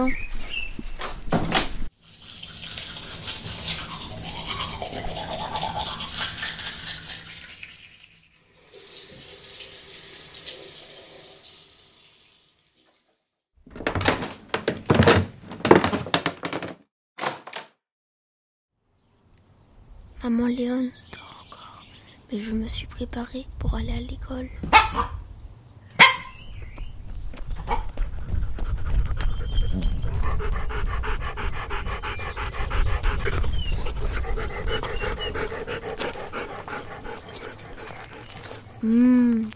[20.24, 21.84] Maman Léon dort encore,
[22.32, 24.50] mais je me suis préparée pour aller à l'école.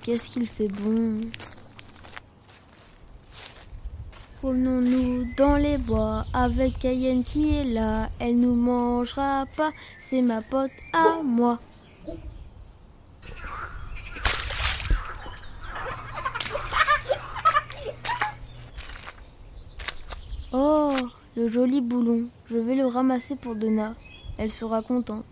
[0.08, 1.20] qu'est-ce qu'il fait bon.
[4.38, 8.10] Promenons-nous dans les bois avec Cayenne qui est là.
[8.18, 11.60] Elle nous mangera pas, c'est ma pote à moi.
[20.54, 20.96] Oh,
[21.36, 22.30] le joli boulon.
[22.50, 23.94] Je vais le ramasser pour Donna.
[24.38, 25.26] Elle sera contente.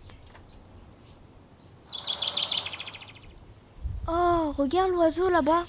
[4.06, 5.64] Oh, regarde l'oiseau là-bas.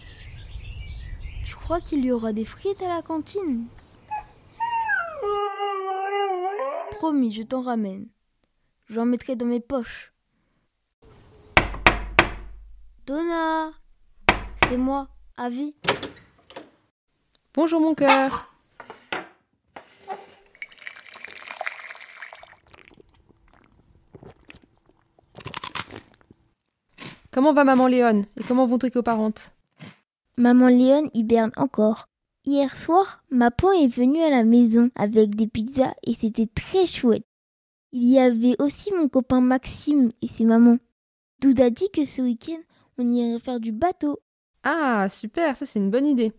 [1.43, 3.67] Je crois qu'il y aura des frites à la cantine.
[6.91, 8.07] Promis, je t'en ramène.
[8.87, 10.13] J'en mettrai dans mes poches.
[13.05, 13.69] Donna,
[14.63, 15.75] c'est moi, Avi.
[17.53, 18.46] Bonjour mon cœur.
[27.37, 29.53] Comment va maman Léon et comment vont tes coparentes?
[30.39, 32.07] Maman Léon hiberne encore.
[32.45, 36.87] Hier soir, ma pan est venue à la maison avec des pizzas et c'était très
[36.87, 37.27] chouette.
[37.91, 40.79] Il y avait aussi mon copain Maxime et ses mamans.
[41.39, 42.57] Douda dit que ce week-end,
[42.97, 44.19] on irait faire du bateau.
[44.63, 46.33] Ah, super, ça c'est une bonne idée.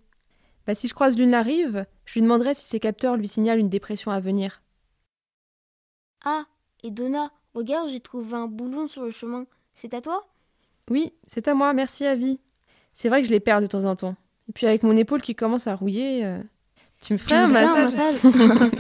[0.67, 3.61] Bah, si je croise Lune la rive, je lui demanderai si ses capteurs lui signalent
[3.61, 4.65] une dépression à venir.
[6.25, 6.47] Ah,
[6.83, 9.47] et Donna, regarde, j'ai trouvé un boulon sur le chemin.
[9.75, 10.27] C'est à toi?
[10.91, 12.39] Oui, c'est à moi, merci Avi.
[12.93, 14.17] C'est vrai que je les perds de temps en temps.
[14.49, 16.39] Et puis avec mon épaule qui commence à rouiller, euh,
[17.05, 18.71] tu me ferais un voudrais un massage, massage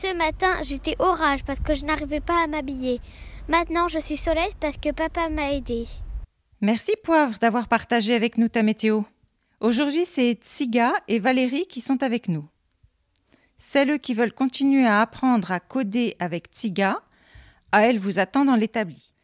[0.00, 3.00] Ce matin, j'étais orage parce que je n'arrivais pas à m'habiller.
[3.48, 5.86] Maintenant, je suis soleil parce que papa m'a aidé.
[6.60, 9.02] Merci Poivre d'avoir partagé avec nous ta météo.
[9.60, 12.46] Aujourd'hui, c'est Tsiga et Valérie qui sont avec nous.
[13.56, 17.00] Celles qui veulent continuer à apprendre à coder avec Tsiga,
[17.72, 19.14] à elles vous attend dans l'établi.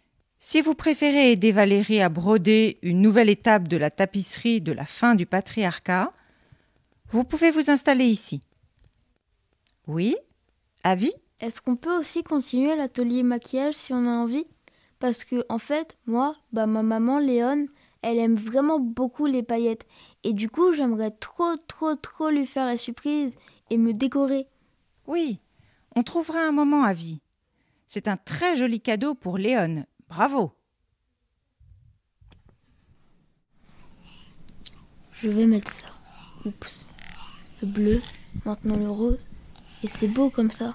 [0.40, 4.86] Si vous préférez aider Valérie à broder une nouvelle étape de la tapisserie de la
[4.86, 6.12] fin du patriarcat,
[7.10, 8.40] vous pouvez vous installer ici.
[9.86, 10.16] Oui?
[10.82, 11.12] Avis?
[11.44, 14.46] Est-ce qu'on peut aussi continuer l'atelier maquillage si on a envie?
[14.98, 17.66] Parce que, en fait, moi, bah, ma maman Léon,
[18.00, 19.86] elle aime vraiment beaucoup les paillettes.
[20.22, 23.34] Et du coup, j'aimerais trop, trop, trop lui faire la surprise
[23.68, 24.46] et me décorer.
[25.06, 25.38] Oui,
[25.94, 27.20] on trouvera un moment à vie.
[27.86, 29.84] C'est un très joli cadeau pour Léon.
[30.08, 30.52] Bravo.
[35.12, 35.88] Je vais mettre ça.
[36.46, 36.88] Oups.
[37.60, 38.02] Le bleu,
[38.46, 39.26] maintenant le rose.
[39.82, 40.74] Et c'est beau comme ça.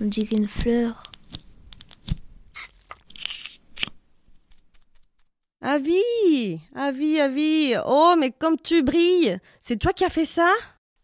[0.00, 1.02] On dirait une fleur.
[5.60, 10.52] Avi Avi, Avi Oh, mais comme tu brilles C'est toi qui as fait ça?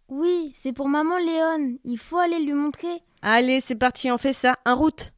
[0.09, 1.76] Oui, c'est pour maman Léon.
[1.84, 3.03] Il faut aller lui montrer.
[3.22, 4.55] Allez, c'est parti, on fait ça.
[4.64, 5.12] En route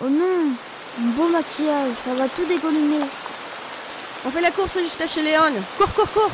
[0.00, 0.52] Oh non
[1.00, 3.04] Un beau maquillage, ça va tout dégolliner.
[4.26, 5.52] On fait la course jusqu'à chez Léon.
[5.78, 6.30] Cours, cours, cours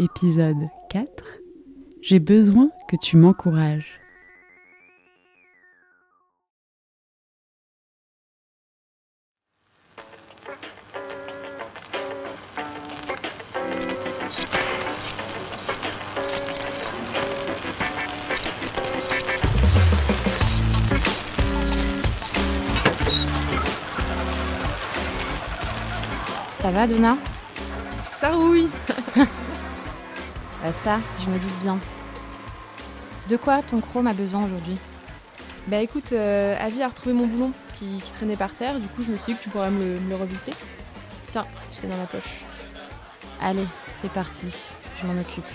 [0.00, 1.24] Épisode 4
[2.02, 3.98] J'ai besoin que tu m'encourages.
[26.60, 27.18] Ça va, Donna?
[28.14, 28.68] Ça rouille
[30.68, 31.78] Bah ça, je me doute bien.
[33.30, 34.76] De quoi ton chrome a besoin aujourd'hui?
[35.66, 39.02] Bah écoute, euh, Avi a retrouvé mon boulon qui, qui traînait par terre, du coup
[39.02, 40.52] je me suis dit que tu pourrais me le, me le revisser.
[41.30, 42.42] Tiens, je l'ai dans ma poche.
[43.40, 44.54] Allez, c'est parti,
[45.00, 45.46] je m'en occupe.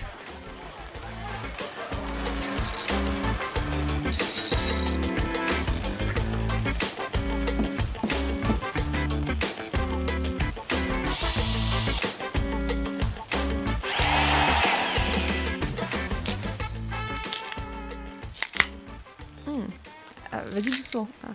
[20.95, 21.27] Ah.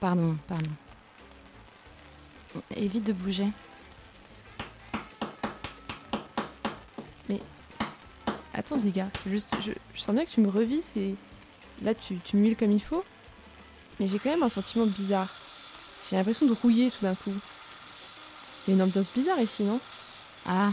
[0.00, 0.70] Pardon, pardon.
[2.74, 3.48] Évite de bouger.
[7.28, 7.40] Mais
[8.54, 11.14] attends Ziga, juste, je, sens bien que tu me revises et
[11.82, 13.04] là tu, tu comme il faut.
[13.98, 15.32] Mais j'ai quand même un sentiment bizarre.
[16.10, 17.32] J'ai l'impression de rouiller tout d'un coup.
[18.66, 19.80] Il y a une ambiance bizarre ici, non?
[20.46, 20.72] Ah.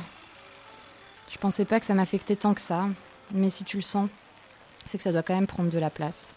[1.29, 2.87] Je pensais pas que ça m'affectait tant que ça.
[3.31, 4.09] Mais si tu le sens,
[4.85, 6.35] c'est que ça doit quand même prendre de la place.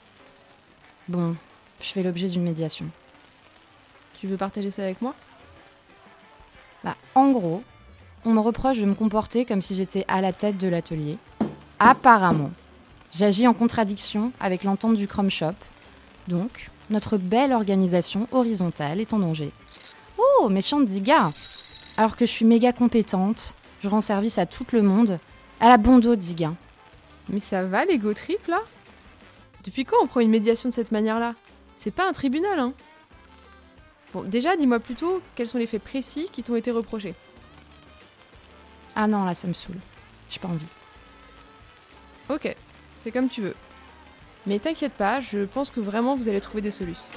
[1.09, 1.36] Bon,
[1.80, 2.86] je fais l'objet d'une médiation.
[4.18, 5.14] Tu veux partager ça avec moi?
[6.82, 7.62] Bah, en gros,
[8.24, 11.18] on me reproche de me comporter comme si j'étais à la tête de l'atelier.
[11.78, 12.50] Apparemment,
[13.14, 15.54] j'agis en contradiction avec l'entente du Chrome Shop.
[16.26, 19.52] Donc, notre belle organisation horizontale est en danger.
[20.18, 21.30] Oh, méchante Diga
[21.98, 25.20] Alors que je suis méga compétente, je rends service à tout le monde,
[25.61, 26.52] à la bondo Diga.
[27.28, 28.61] Mais ça va l'ego trip là?
[29.66, 31.34] Depuis quand on prend une médiation de cette manière-là?
[31.76, 32.72] C'est pas un tribunal, hein
[34.12, 37.14] Bon, déjà, dis-moi plutôt quels sont les faits précis qui t'ont été reprochés?
[38.94, 39.76] Ah non, là, ça me saoule.
[40.30, 40.64] J'ai pas envie.
[42.30, 42.54] Ok,
[42.94, 43.54] c'est comme tu veux.
[44.46, 47.12] Mais t'inquiète pas, je pense que vraiment vous allez trouver des solutions.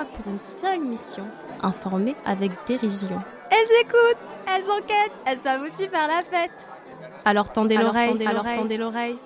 [0.00, 1.24] Voix pour une seule mission,
[1.62, 3.18] informer avec dérision.
[3.50, 6.68] Elles écoutent, elles enquêtent, elles savent aussi faire la fête.
[7.24, 8.58] Alors tendez l'oreille, tendez alors l'oreille.
[8.58, 9.18] tendez l'oreille.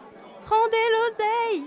[0.47, 1.65] Rendez l'oseille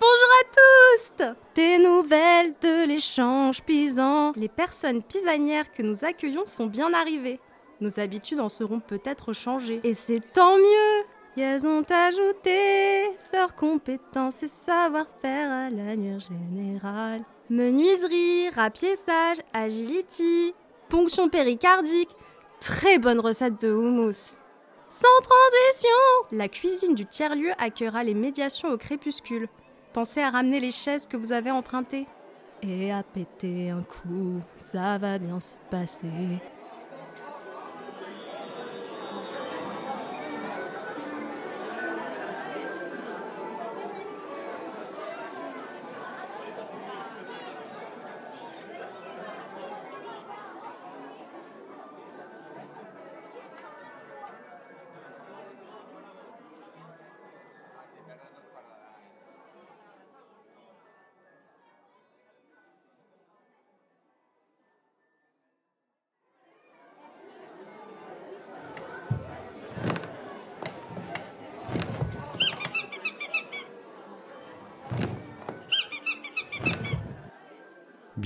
[0.00, 4.32] Bonjour à tous Des nouvelles de l'échange pisant.
[4.36, 7.40] Les personnes pisanières que nous accueillons sont bien arrivées.
[7.80, 9.80] Nos habitudes en seront peut-être changées.
[9.84, 11.04] Et c'est tant mieux
[11.40, 17.22] Elles ont ajouté leurs compétences et savoir-faire à l'annuaire générale.
[17.48, 20.52] Menuiserie, rapiessage, agility,
[20.88, 22.10] ponction péricardique.
[22.60, 24.40] Très bonne recette de houmous.
[24.88, 25.90] Sans transition
[26.32, 29.48] La cuisine du tiers-lieu accueillera les médiations au crépuscule.
[29.92, 32.08] Pensez à ramener les chaises que vous avez empruntées.
[32.62, 36.08] Et à péter un coup, ça va bien se passer.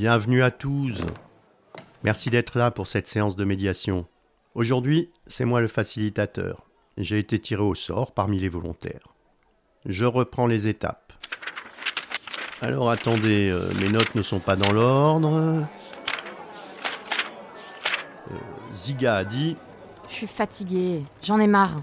[0.02, 1.00] Bienvenue à tous.
[2.02, 4.04] Merci d'être là pour cette séance de médiation.
[4.56, 6.66] Aujourd'hui, c'est moi le facilitateur.
[6.96, 9.14] J'ai été tiré au sort parmi les volontaires.
[9.86, 11.12] Je reprends les étapes.
[12.60, 15.36] Alors attendez, euh, mes notes ne sont pas dans l'ordre.
[15.36, 15.62] Euh,
[18.74, 19.56] Ziga a dit
[20.08, 21.80] Je suis fatiguée, j'en ai marre.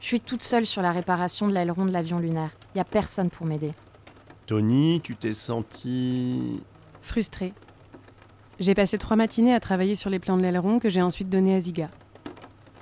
[0.00, 2.56] Je suis toute seule sur la réparation de l'aileron de l'avion lunaire.
[2.74, 3.72] Y a personne pour m'aider.
[4.46, 6.62] Tony, tu t'es senti.
[7.08, 7.54] Frustrée.
[8.60, 11.54] J'ai passé trois matinées à travailler sur les plans de l'aileron que j'ai ensuite donnés
[11.54, 11.88] à Ziga.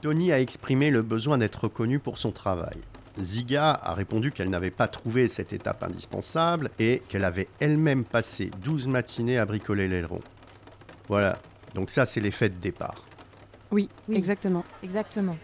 [0.02, 2.76] Tony a exprimé le besoin d'être reconnue pour son travail.
[3.22, 8.50] Ziga a répondu qu'elle n'avait pas trouvé cette étape indispensable et qu'elle avait elle-même passé
[8.64, 10.20] 12 matinées à bricoler l'aileron.
[11.06, 11.38] Voilà,
[11.76, 13.04] donc ça c'est l'effet de départ.
[13.70, 14.64] Oui, exactement.
[14.82, 15.36] Exactement.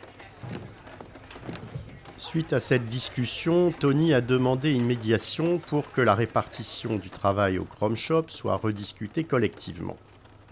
[2.22, 7.58] Suite à cette discussion, Tony a demandé une médiation pour que la répartition du travail
[7.58, 9.96] au Chrome Shop soit rediscutée collectivement.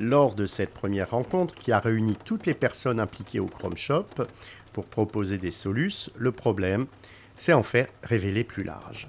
[0.01, 4.09] Lors de cette première rencontre qui a réuni toutes les personnes impliquées au Chrome Shop
[4.73, 6.87] pour proposer des solutions, le problème,
[7.37, 9.09] c'est en fait révélé plus large.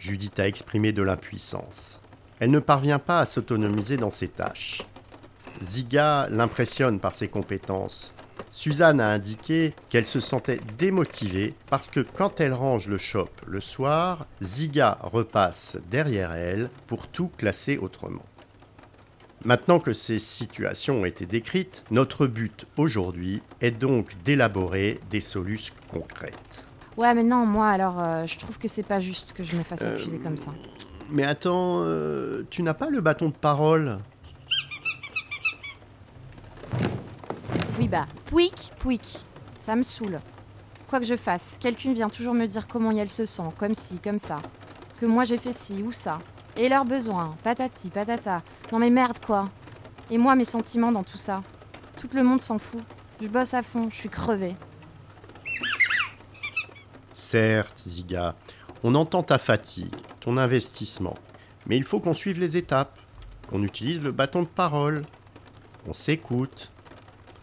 [0.00, 2.02] Judith a exprimé de l'impuissance.
[2.40, 4.82] Elle ne parvient pas à s'autonomiser dans ses tâches.
[5.62, 8.12] Ziga l'impressionne par ses compétences.
[8.52, 13.62] Suzanne a indiqué qu'elle se sentait démotivée parce que quand elle range le shop le
[13.62, 18.26] soir, Ziga repasse derrière elle pour tout classer autrement.
[19.46, 25.74] Maintenant que ces situations ont été décrites, notre but aujourd'hui est donc d'élaborer des solutions
[25.88, 26.66] concrètes.
[26.98, 29.62] Ouais, mais non, moi alors, euh, je trouve que c'est pas juste que je me
[29.62, 30.50] fasse Euh, accuser comme ça.
[31.10, 33.98] Mais attends, euh, tu n'as pas le bâton de parole?
[37.92, 39.18] Bah, pouic, pouic.
[39.60, 40.18] Ça me saoule.
[40.88, 43.98] Quoi que je fasse, quelqu'un vient toujours me dire comment elle se sent, comme ci,
[43.98, 44.40] comme ça.
[44.98, 46.18] Que moi j'ai fait ci ou ça.
[46.56, 48.42] Et leurs besoins, patati, patata.
[48.72, 49.50] Non mais merde quoi.
[50.10, 51.42] Et moi mes sentiments dans tout ça.
[52.00, 52.82] Tout le monde s'en fout.
[53.20, 54.56] Je bosse à fond, je suis crevée.
[57.14, 58.36] Certes, Ziga,
[58.82, 61.18] on entend ta fatigue, ton investissement.
[61.66, 62.98] Mais il faut qu'on suive les étapes,
[63.50, 65.02] qu'on utilise le bâton de parole.
[65.86, 66.71] On s'écoute.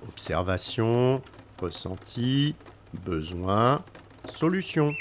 [0.08, 1.22] Observation,
[1.62, 2.56] ressenti,
[2.94, 3.84] besoin,
[4.34, 4.94] solution.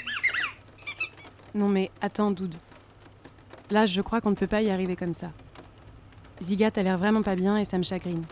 [1.55, 2.55] Non mais attends, Doud.
[3.69, 5.31] Là, je crois qu'on ne peut pas y arriver comme ça.
[6.41, 8.25] Ziga, t'as l'air vraiment pas bien et ça me chagrine.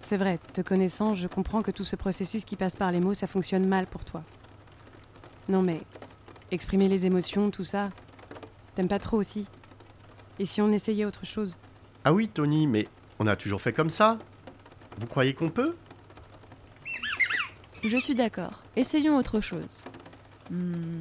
[0.00, 3.14] C'est vrai, te connaissant, je comprends que tout ce processus qui passe par les mots,
[3.14, 4.22] ça fonctionne mal pour toi.
[5.48, 5.82] Non mais,
[6.50, 7.90] exprimer les émotions, tout ça,
[8.74, 9.46] t'aimes pas trop aussi?
[10.38, 11.56] Et si on essayait autre chose?
[12.04, 12.88] Ah oui, Tony, mais
[13.18, 14.18] on a toujours fait comme ça
[14.98, 15.76] Vous croyez qu'on peut?
[17.84, 18.62] Je suis d'accord.
[18.76, 19.84] Essayons autre chose.
[20.50, 21.00] Hmm,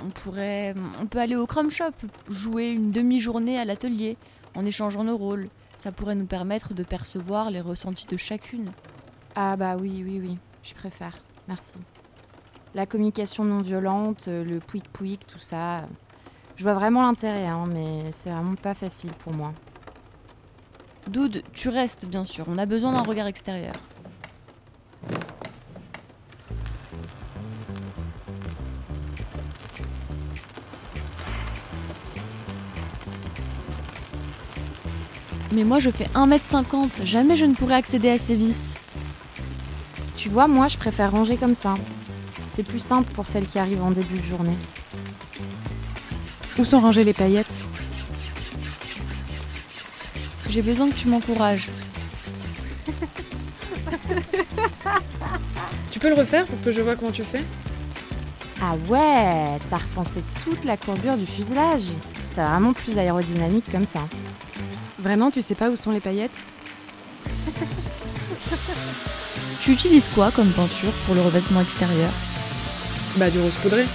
[0.00, 0.74] on pourrait.
[1.00, 1.92] On peut aller au Chrome Shop,
[2.30, 4.16] jouer une demi-journée à l'atelier,
[4.54, 5.48] en échangeant nos rôles.
[5.76, 8.70] Ça pourrait nous permettre de percevoir les ressentis de chacune.
[9.34, 11.18] Ah bah oui, oui, oui, je préfère.
[11.48, 11.78] Merci.
[12.74, 15.78] La communication non violente, le pouic pouic, tout ça.
[15.78, 15.86] euh,
[16.56, 19.52] Je vois vraiment l'intérêt, hein, mais c'est vraiment pas facile pour moi.
[21.08, 22.44] Doud, tu restes bien sûr.
[22.48, 23.74] On a besoin d'un regard extérieur.
[35.52, 38.74] Mais moi je fais 1m50, jamais je ne pourrais accéder à ces vis.
[40.24, 41.74] Tu vois, moi, je préfère ranger comme ça.
[42.50, 44.56] C'est plus simple pour celles qui arrivent en début de journée.
[46.58, 47.43] Où sont rangées les paillettes?
[50.54, 51.68] J'ai besoin que tu m'encourages.
[55.90, 57.42] Tu peux le refaire pour que je vois comment tu fais?
[58.62, 61.82] Ah ouais, t'as repensé toute la courbure du fuselage.
[62.32, 64.00] C'est vraiment plus aérodynamique comme ça.
[65.00, 66.38] Vraiment, tu sais pas où sont les paillettes?
[69.60, 72.10] Tu utilises quoi comme peinture pour le revêtement extérieur?
[73.16, 73.86] Bah du rose poudré.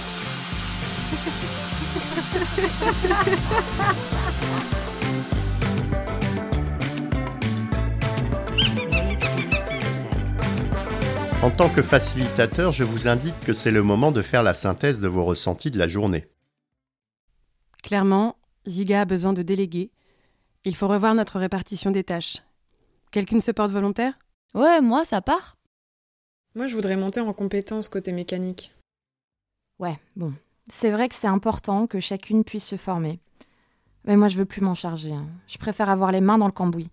[11.50, 15.00] En tant que facilitateur, je vous indique que c'est le moment de faire la synthèse
[15.00, 16.28] de vos ressentis de la journée.
[17.82, 18.36] Clairement,
[18.68, 19.90] Ziga a besoin de déléguer.
[20.64, 22.36] Il faut revoir notre répartition des tâches.
[23.10, 24.16] Quelqu'une se porte volontaire?
[24.54, 25.56] Ouais, moi ça part.
[26.54, 28.72] Moi, je voudrais monter en compétence côté mécanique.
[29.80, 30.32] Ouais, bon.
[30.70, 33.18] C'est vrai que c'est important que chacune puisse se former.
[34.04, 35.12] Mais moi, je veux plus m'en charger.
[35.12, 35.26] hein.
[35.48, 36.90] Je préfère avoir les mains dans le cambouis.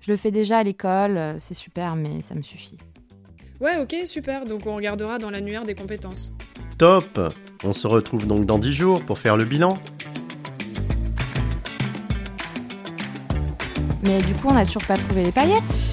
[0.00, 2.76] Je le fais déjà à l'école, euh, c'est super, mais ça me suffit.
[3.60, 4.44] Ouais, ok, super.
[4.44, 6.32] Donc on regardera dans l'annuaire des compétences.
[6.76, 7.18] Top
[7.64, 9.78] On se retrouve donc dans 10 jours pour faire le bilan.
[14.02, 15.87] Mais du coup, on n'a toujours pas trouvé les paillettes.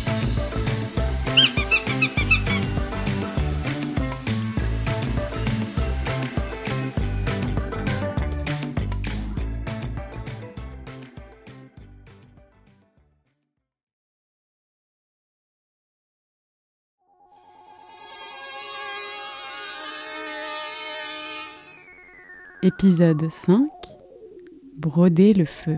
[22.66, 23.70] Épisode 5
[24.76, 25.78] Broder le feu.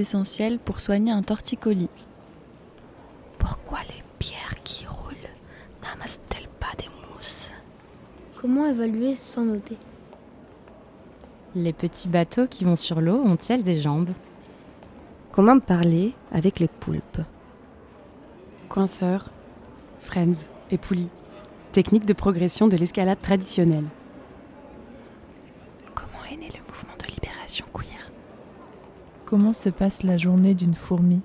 [0.00, 1.88] Essentielles pour soigner un torticolis
[3.38, 5.14] Pourquoi les pierres qui roulent
[5.82, 7.50] n'amassent-elles pas des mousses
[8.40, 9.76] Comment évaluer sans noter
[11.54, 14.10] Les petits bateaux qui vont sur l'eau ont-ils des jambes
[15.32, 17.20] Comment parler avec les poulpes
[18.68, 19.30] Coinceur,
[20.00, 21.08] friends et poulies.
[21.72, 23.84] Technique de progression de l'escalade traditionnelle.
[25.94, 28.10] Comment est né le mouvement de libération queer
[29.30, 31.20] Comment se passe la journée d'une fourmi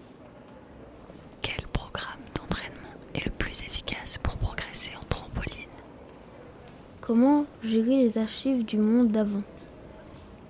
[1.42, 5.66] Quel programme d'entraînement est le plus efficace pour progresser en trampoline
[7.02, 9.42] Comment gérer les archives du monde d'avant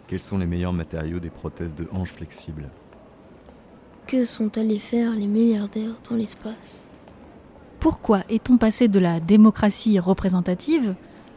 [0.08, 2.70] Quels sont les meilleurs matériaux des prothèses de hanches flexibles
[4.08, 6.86] Que sont allés faire les milliardaires dans l'espace
[7.80, 10.94] Pourquoi est-on passé de la démocratie représentative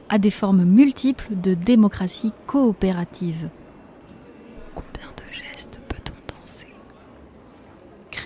[0.09, 3.49] à des formes multiples de démocratie coopérative
[4.75, 6.69] Combien de gestes peut-on danser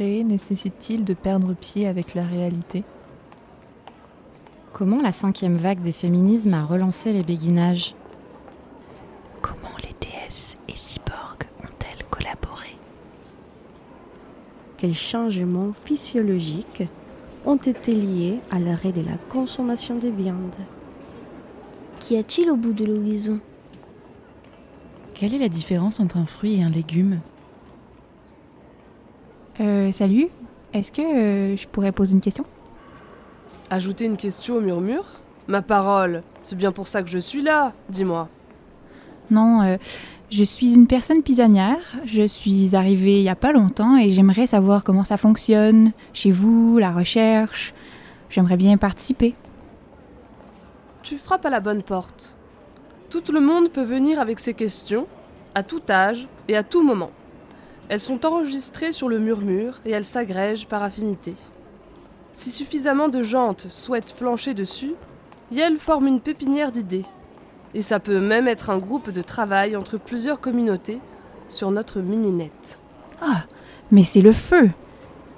[0.03, 2.83] Créer nécessite-t-il de perdre pied avec la réalité?
[4.73, 7.95] Comment la cinquième vague des féminismes a relancé les béguinages?
[9.41, 12.77] Comment les déesses et cyborgs ont-elles collaboré?
[14.77, 16.83] Quels changements physiologiques
[17.47, 20.51] ont été liés à l'arrêt de la consommation de viande?
[22.01, 23.39] Qu'y a-t-il au bout de l'horizon?
[25.15, 27.21] Quelle est la différence entre un fruit et un légume?
[29.61, 30.29] Euh, salut.
[30.73, 32.45] Est-ce que euh, je pourrais poser une question?
[33.71, 35.05] Ajouter une question au murmure?
[35.47, 38.29] Ma parole, c'est bien pour ça que je suis là, dis-moi.
[39.31, 39.77] Non, euh,
[40.31, 41.81] je suis une personne pisanière.
[42.07, 46.31] Je suis arrivée il y a pas longtemps et j'aimerais savoir comment ça fonctionne chez
[46.31, 47.75] vous, la recherche.
[48.31, 49.35] J'aimerais bien participer.
[51.03, 52.37] Tu frappes à la bonne porte.
[53.11, 55.07] Tout le monde peut venir avec ses questions,
[55.55, 57.11] à tout âge et à tout moment.
[57.89, 61.35] Elles sont enregistrées sur le murmure et elles s'agrègent par affinité.
[62.33, 64.95] Si suffisamment de jantes souhaitent plancher dessus,
[65.51, 67.05] Yel forme une pépinière d'idées.
[67.75, 71.01] Et ça peut même être un groupe de travail entre plusieurs communautés
[71.51, 72.79] sur notre mini-net.
[73.21, 73.43] Ah,
[73.91, 74.71] mais c'est le feu.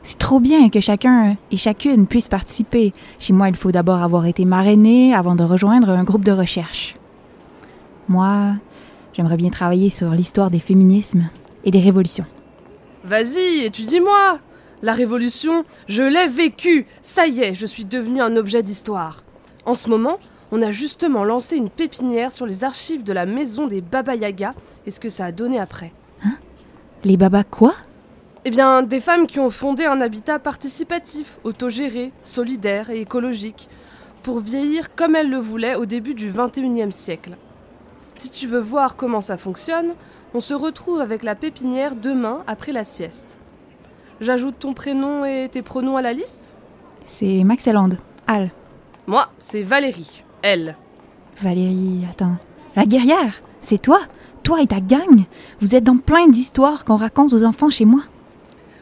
[0.05, 2.93] C'est trop bien que chacun et chacune puisse participer.
[3.19, 6.95] Chez moi, il faut d'abord avoir été marrainé avant de rejoindre un groupe de recherche.
[8.09, 8.55] Moi,
[9.15, 11.29] j'aimerais bien travailler sur l'histoire des féminismes
[11.65, 12.27] et des révolutions.
[13.05, 14.39] Vas-y, étudie-moi
[14.81, 19.25] La révolution, je l'ai vécue Ça y est, je suis devenu un objet d'histoire.
[19.67, 20.19] En ce moment,
[20.53, 24.55] on a justement lancé une pépinière sur les archives de la maison des Baba Yaga
[24.87, 25.93] et ce que ça a donné après.
[27.05, 27.75] Les babas quoi?
[28.47, 33.69] Eh bien, des femmes qui ont fondé un habitat participatif, autogéré, solidaire et écologique,
[34.23, 37.37] pour vieillir comme elles le voulaient au début du 21e siècle.
[38.15, 39.93] Si tu veux voir comment ça fonctionne,
[40.35, 43.39] on se retrouve avec la pépinière demain après la sieste.
[44.21, 46.57] J'ajoute ton prénom et tes pronoms à la liste?
[47.05, 47.99] C'est Maxelande.
[48.27, 48.51] Al.
[49.07, 50.25] Moi, c'est Valérie.
[50.43, 50.77] Elle.
[51.41, 52.37] Valérie, attends.
[52.75, 53.43] La guerrière?
[53.61, 54.01] C'est toi?
[54.43, 55.25] Toi et ta gang?
[55.61, 58.01] Vous êtes dans plein d'histoires qu'on raconte aux enfants chez moi?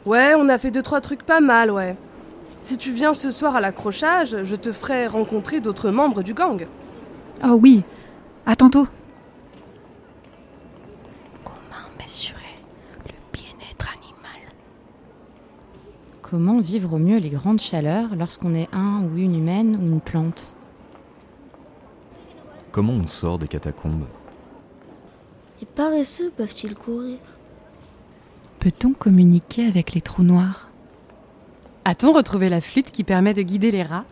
[0.07, 1.97] Ouais, on a fait deux trois trucs pas mal, ouais.
[2.63, 6.67] Si tu viens ce soir à l'accrochage, je te ferai rencontrer d'autres membres du gang.
[7.45, 7.83] Oh oui.
[8.47, 8.87] À tantôt.
[11.45, 12.39] Comment mesurer
[13.07, 14.53] le bien-être animal
[16.33, 20.01] Comment vivre au mieux les grandes chaleurs lorsqu'on est un ou une humaine ou une
[20.01, 20.55] plante?
[22.71, 24.07] Comment on sort des catacombes?
[25.61, 27.19] Les paresseux peuvent-ils courir?
[28.61, 30.71] Peut-on communiquer avec les trous noirs?
[31.85, 34.07] A-t-on retrouvé la flûte qui permet de guider les rats?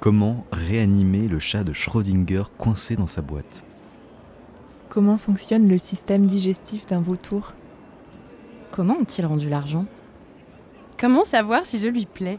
[0.00, 3.64] Comment réanimer le chat de Schrödinger coincé dans sa boîte?
[4.88, 7.52] Comment fonctionne le système digestif d'un vautour?
[8.72, 9.86] Comment ont-ils rendu l'argent?
[11.02, 12.38] Comment savoir si je lui plais?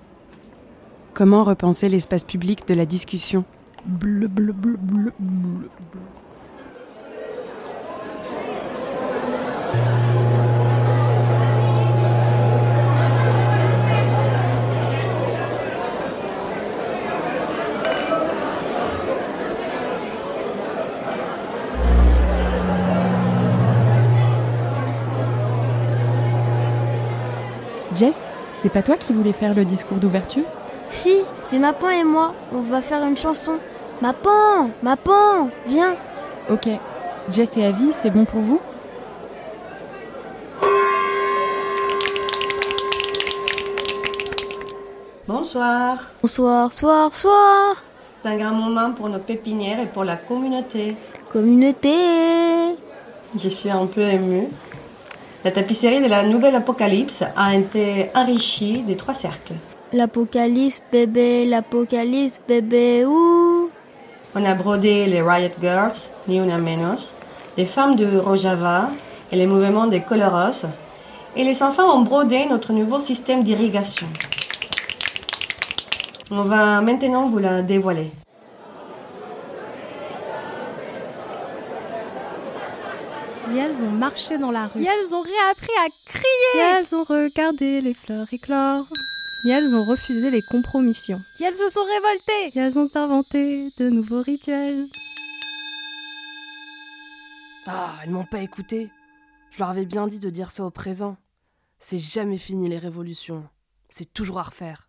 [1.13, 3.43] Comment repenser l'espace public de la discussion?
[3.85, 5.99] Bleu, bleu, bleu, bleu, bleu, bleu.
[27.93, 28.32] Jess,
[28.63, 30.45] c'est pas toi qui voulais faire le discours d'ouverture?
[30.89, 31.17] Si,
[31.49, 32.33] c'est Mapan et moi.
[32.53, 33.57] On va faire une chanson.
[34.01, 35.95] Mapan Mapan Viens
[36.49, 36.69] Ok.
[37.29, 38.61] Jess et Avi, c'est bon pour vous?
[45.27, 45.97] Bonsoir.
[46.21, 47.83] Bonsoir, soir, soir
[48.23, 50.95] C'est un grand moment pour nos pépinières et pour la communauté.
[51.31, 51.95] Communauté
[53.37, 54.47] Je suis un peu émue.
[55.43, 59.55] La tapisserie de la nouvelle Apocalypse a été enrichie des trois cercles.
[59.91, 63.67] L'apocalypse, bébé, l'apocalypse, bébé, ouh
[64.35, 67.13] On a brodé les Riot Girls, ni una menos,
[67.57, 68.89] les femmes de Rojava
[69.33, 70.65] et les mouvements des Coloros.
[71.35, 74.07] Et les enfants ont brodé notre nouveau système d'irrigation.
[76.31, 78.11] On va maintenant vous la dévoiler.
[83.53, 84.81] Et elles ont marché dans la rue.
[84.81, 86.55] Et elles ont réappris à crier.
[86.55, 88.85] Et elles ont regardé les fleurs éclore.
[89.45, 91.19] Et elles ont refusé les compromissions.
[91.39, 92.57] Et elles se sont révoltées.
[92.57, 94.83] Et elles ont inventé de nouveaux rituels.
[97.67, 98.89] Ah, elles m'ont pas écouté.
[99.51, 101.15] Je leur avais bien dit de dire ça au présent.
[101.77, 103.43] C'est jamais fini les révolutions.
[103.87, 104.87] C'est toujours à refaire.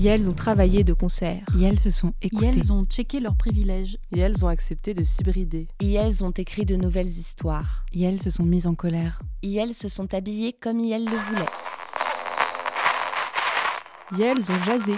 [0.00, 1.44] Et elles ont travaillé de concert.
[1.58, 2.46] Et elles se sont Et écoutées.
[2.46, 3.98] elles ont checké leurs privilèges.
[4.14, 5.66] Et elles ont accepté de s'hybrider.
[5.80, 7.84] Et elles ont écrit de nouvelles histoires.
[7.92, 9.20] Et elles se sont mises en colère.
[9.42, 11.50] Et elles se sont habillées comme elles le voulaient.
[14.18, 14.94] Et elles ont jasé.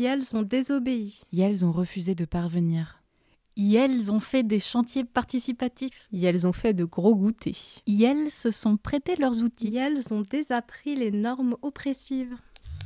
[0.00, 1.20] Et elles ont désobéi.
[1.32, 3.00] Et elles ont refusé de parvenir.
[3.56, 6.08] Et elles ont fait des chantiers participatifs.
[6.12, 7.54] Et elles ont fait de gros goûters.
[7.86, 9.76] Et elles se sont prêtées leurs outils.
[9.76, 12.34] Et elles ont désappris les normes oppressives.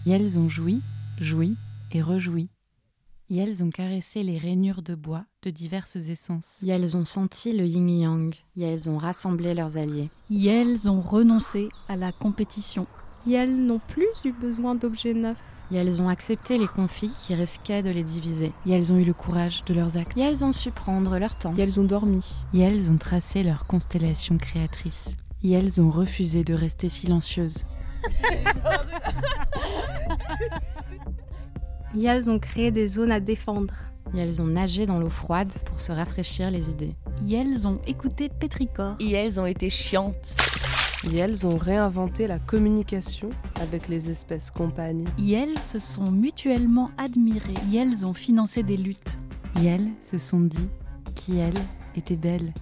[0.04, 0.82] Et elles ont joui,
[1.20, 1.56] joui
[1.92, 2.48] et rejoui.
[3.30, 6.62] Et elles ont caressé les rainures de bois de diverses essences.
[6.62, 8.34] Et elles ont senti le yin-yang.
[8.56, 10.08] Et elles ont rassemblé leurs alliés.
[10.30, 12.86] Et elles ont renoncé à la compétition.
[13.28, 15.36] Et elles n'ont plus eu besoin d'objets neufs.
[15.70, 18.52] Et elles ont accepté les conflits qui risquaient de les diviser.
[18.64, 20.16] Et elles ont eu le courage de leurs actes.
[20.16, 21.54] Et elles ont su prendre leur temps.
[21.54, 22.24] Et elles ont dormi.
[22.54, 25.10] Et elles ont tracé leur constellation créatrice.
[25.42, 27.66] Et elles ont refusé de rester silencieuses.
[31.96, 33.74] Et elles ont créé des zones à défendre.
[34.14, 36.94] Et elles ont nagé dans l'eau froide pour se rafraîchir les idées.
[37.28, 38.94] Et elles ont écouté Pétricor.
[39.00, 40.34] Et elles ont été chiantes.
[41.12, 43.30] Et elles ont réinventé la communication
[43.60, 45.04] avec les espèces compagnes.
[45.18, 47.54] Et elles se sont mutuellement admirées.
[47.72, 49.18] Et elles ont financé des luttes.
[49.62, 50.68] Et elles se sont dit
[51.14, 51.52] qui elles
[51.96, 52.52] étaient belles.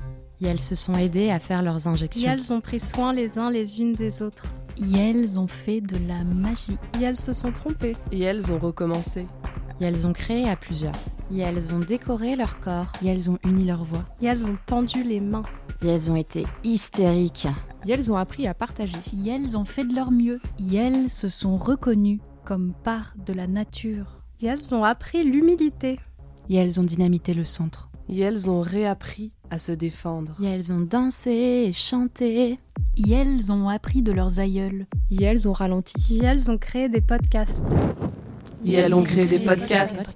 [0.40, 2.30] Et elles se sont aidées à faire leurs Et injections.
[2.30, 4.46] elles ont pris soin les uns les unes des autres.
[4.78, 6.78] Et elles ont fait de la magie.
[7.00, 7.96] Et elles se sont trompées.
[8.12, 9.26] Et elles ont recommencé.
[9.80, 10.94] Et elles ont créé à plusieurs.
[11.32, 12.92] Et elles ont décoré leur corps.
[13.02, 14.04] Et elles ont uni leur voix.
[14.20, 15.42] Et elles ont tendu les mains.
[15.82, 17.48] Et elles ont été hystériques.
[17.86, 18.98] Et elles ont appris à partager.
[19.24, 20.40] Et elles ont fait de leur mieux.
[20.58, 24.20] Et elles se sont reconnues comme part de la nature.
[24.42, 25.98] Et elles ont appris l'humilité.
[26.48, 27.90] Et elles ont dynamité le centre.
[28.08, 30.36] Et elles ont réappris à se défendre.
[30.42, 32.56] Et elles ont dansé et chanté.
[32.96, 34.86] Et elles ont appris de leurs aïeuls.
[35.10, 36.18] Et elles ont ralenti.
[36.18, 37.64] Et elles ont créé des podcasts.
[38.64, 40.14] Et elles ont créé des podcasts.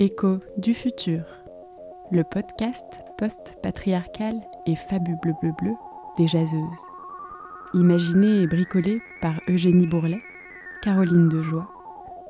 [0.00, 1.22] Écho du futur,
[2.10, 2.84] le podcast
[3.16, 4.34] post-patriarcal
[4.66, 5.74] et fabuleux bleu bleu bleu
[6.18, 6.86] des jaseuses.
[7.74, 10.22] Imaginé et bricolé par Eugénie Bourlet,
[10.82, 11.68] Caroline Dejoie,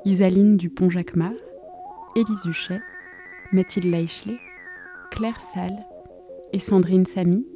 [0.04, 1.32] Isaline Dupont-Jacquemart,
[2.16, 2.80] Élise Huchet,
[3.52, 4.38] Mathilde Leichelet,
[5.10, 5.86] Claire Salle
[6.52, 7.46] et Sandrine Samy,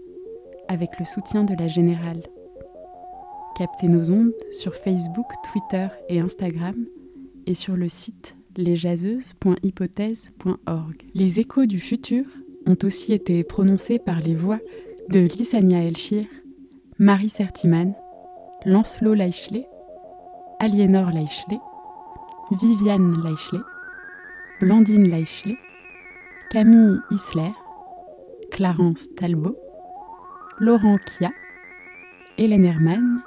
[0.69, 2.23] avec le soutien de la Générale.
[3.57, 6.75] Captez nos ondes sur Facebook, Twitter et Instagram
[7.47, 10.97] et sur le site lesjaseuses.hypothèse.org.
[11.15, 12.25] Les échos du futur
[12.67, 14.61] ont aussi été prononcés par les voix
[15.09, 16.27] de Lissania Elchir,
[16.99, 17.95] Marie Sertiman,
[18.67, 19.67] Lancelot Leichelet,
[20.59, 21.61] Aliénor Leichelet,
[22.51, 23.63] Viviane Leichelet,
[24.61, 25.57] Blandine Leichelet,
[26.51, 27.53] Camille Isler,
[28.51, 29.57] Clarence Talbot,
[30.59, 31.31] Laurent Kia,
[32.37, 33.23] Hélène Hermann,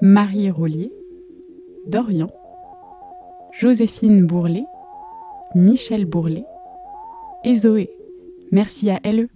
[0.00, 0.92] Marie Rollier,
[1.86, 2.30] Dorian,
[3.58, 4.66] Joséphine Bourlet,
[5.56, 6.44] Michel Bourlet
[7.44, 7.90] et Zoé.
[8.52, 9.28] Merci à LE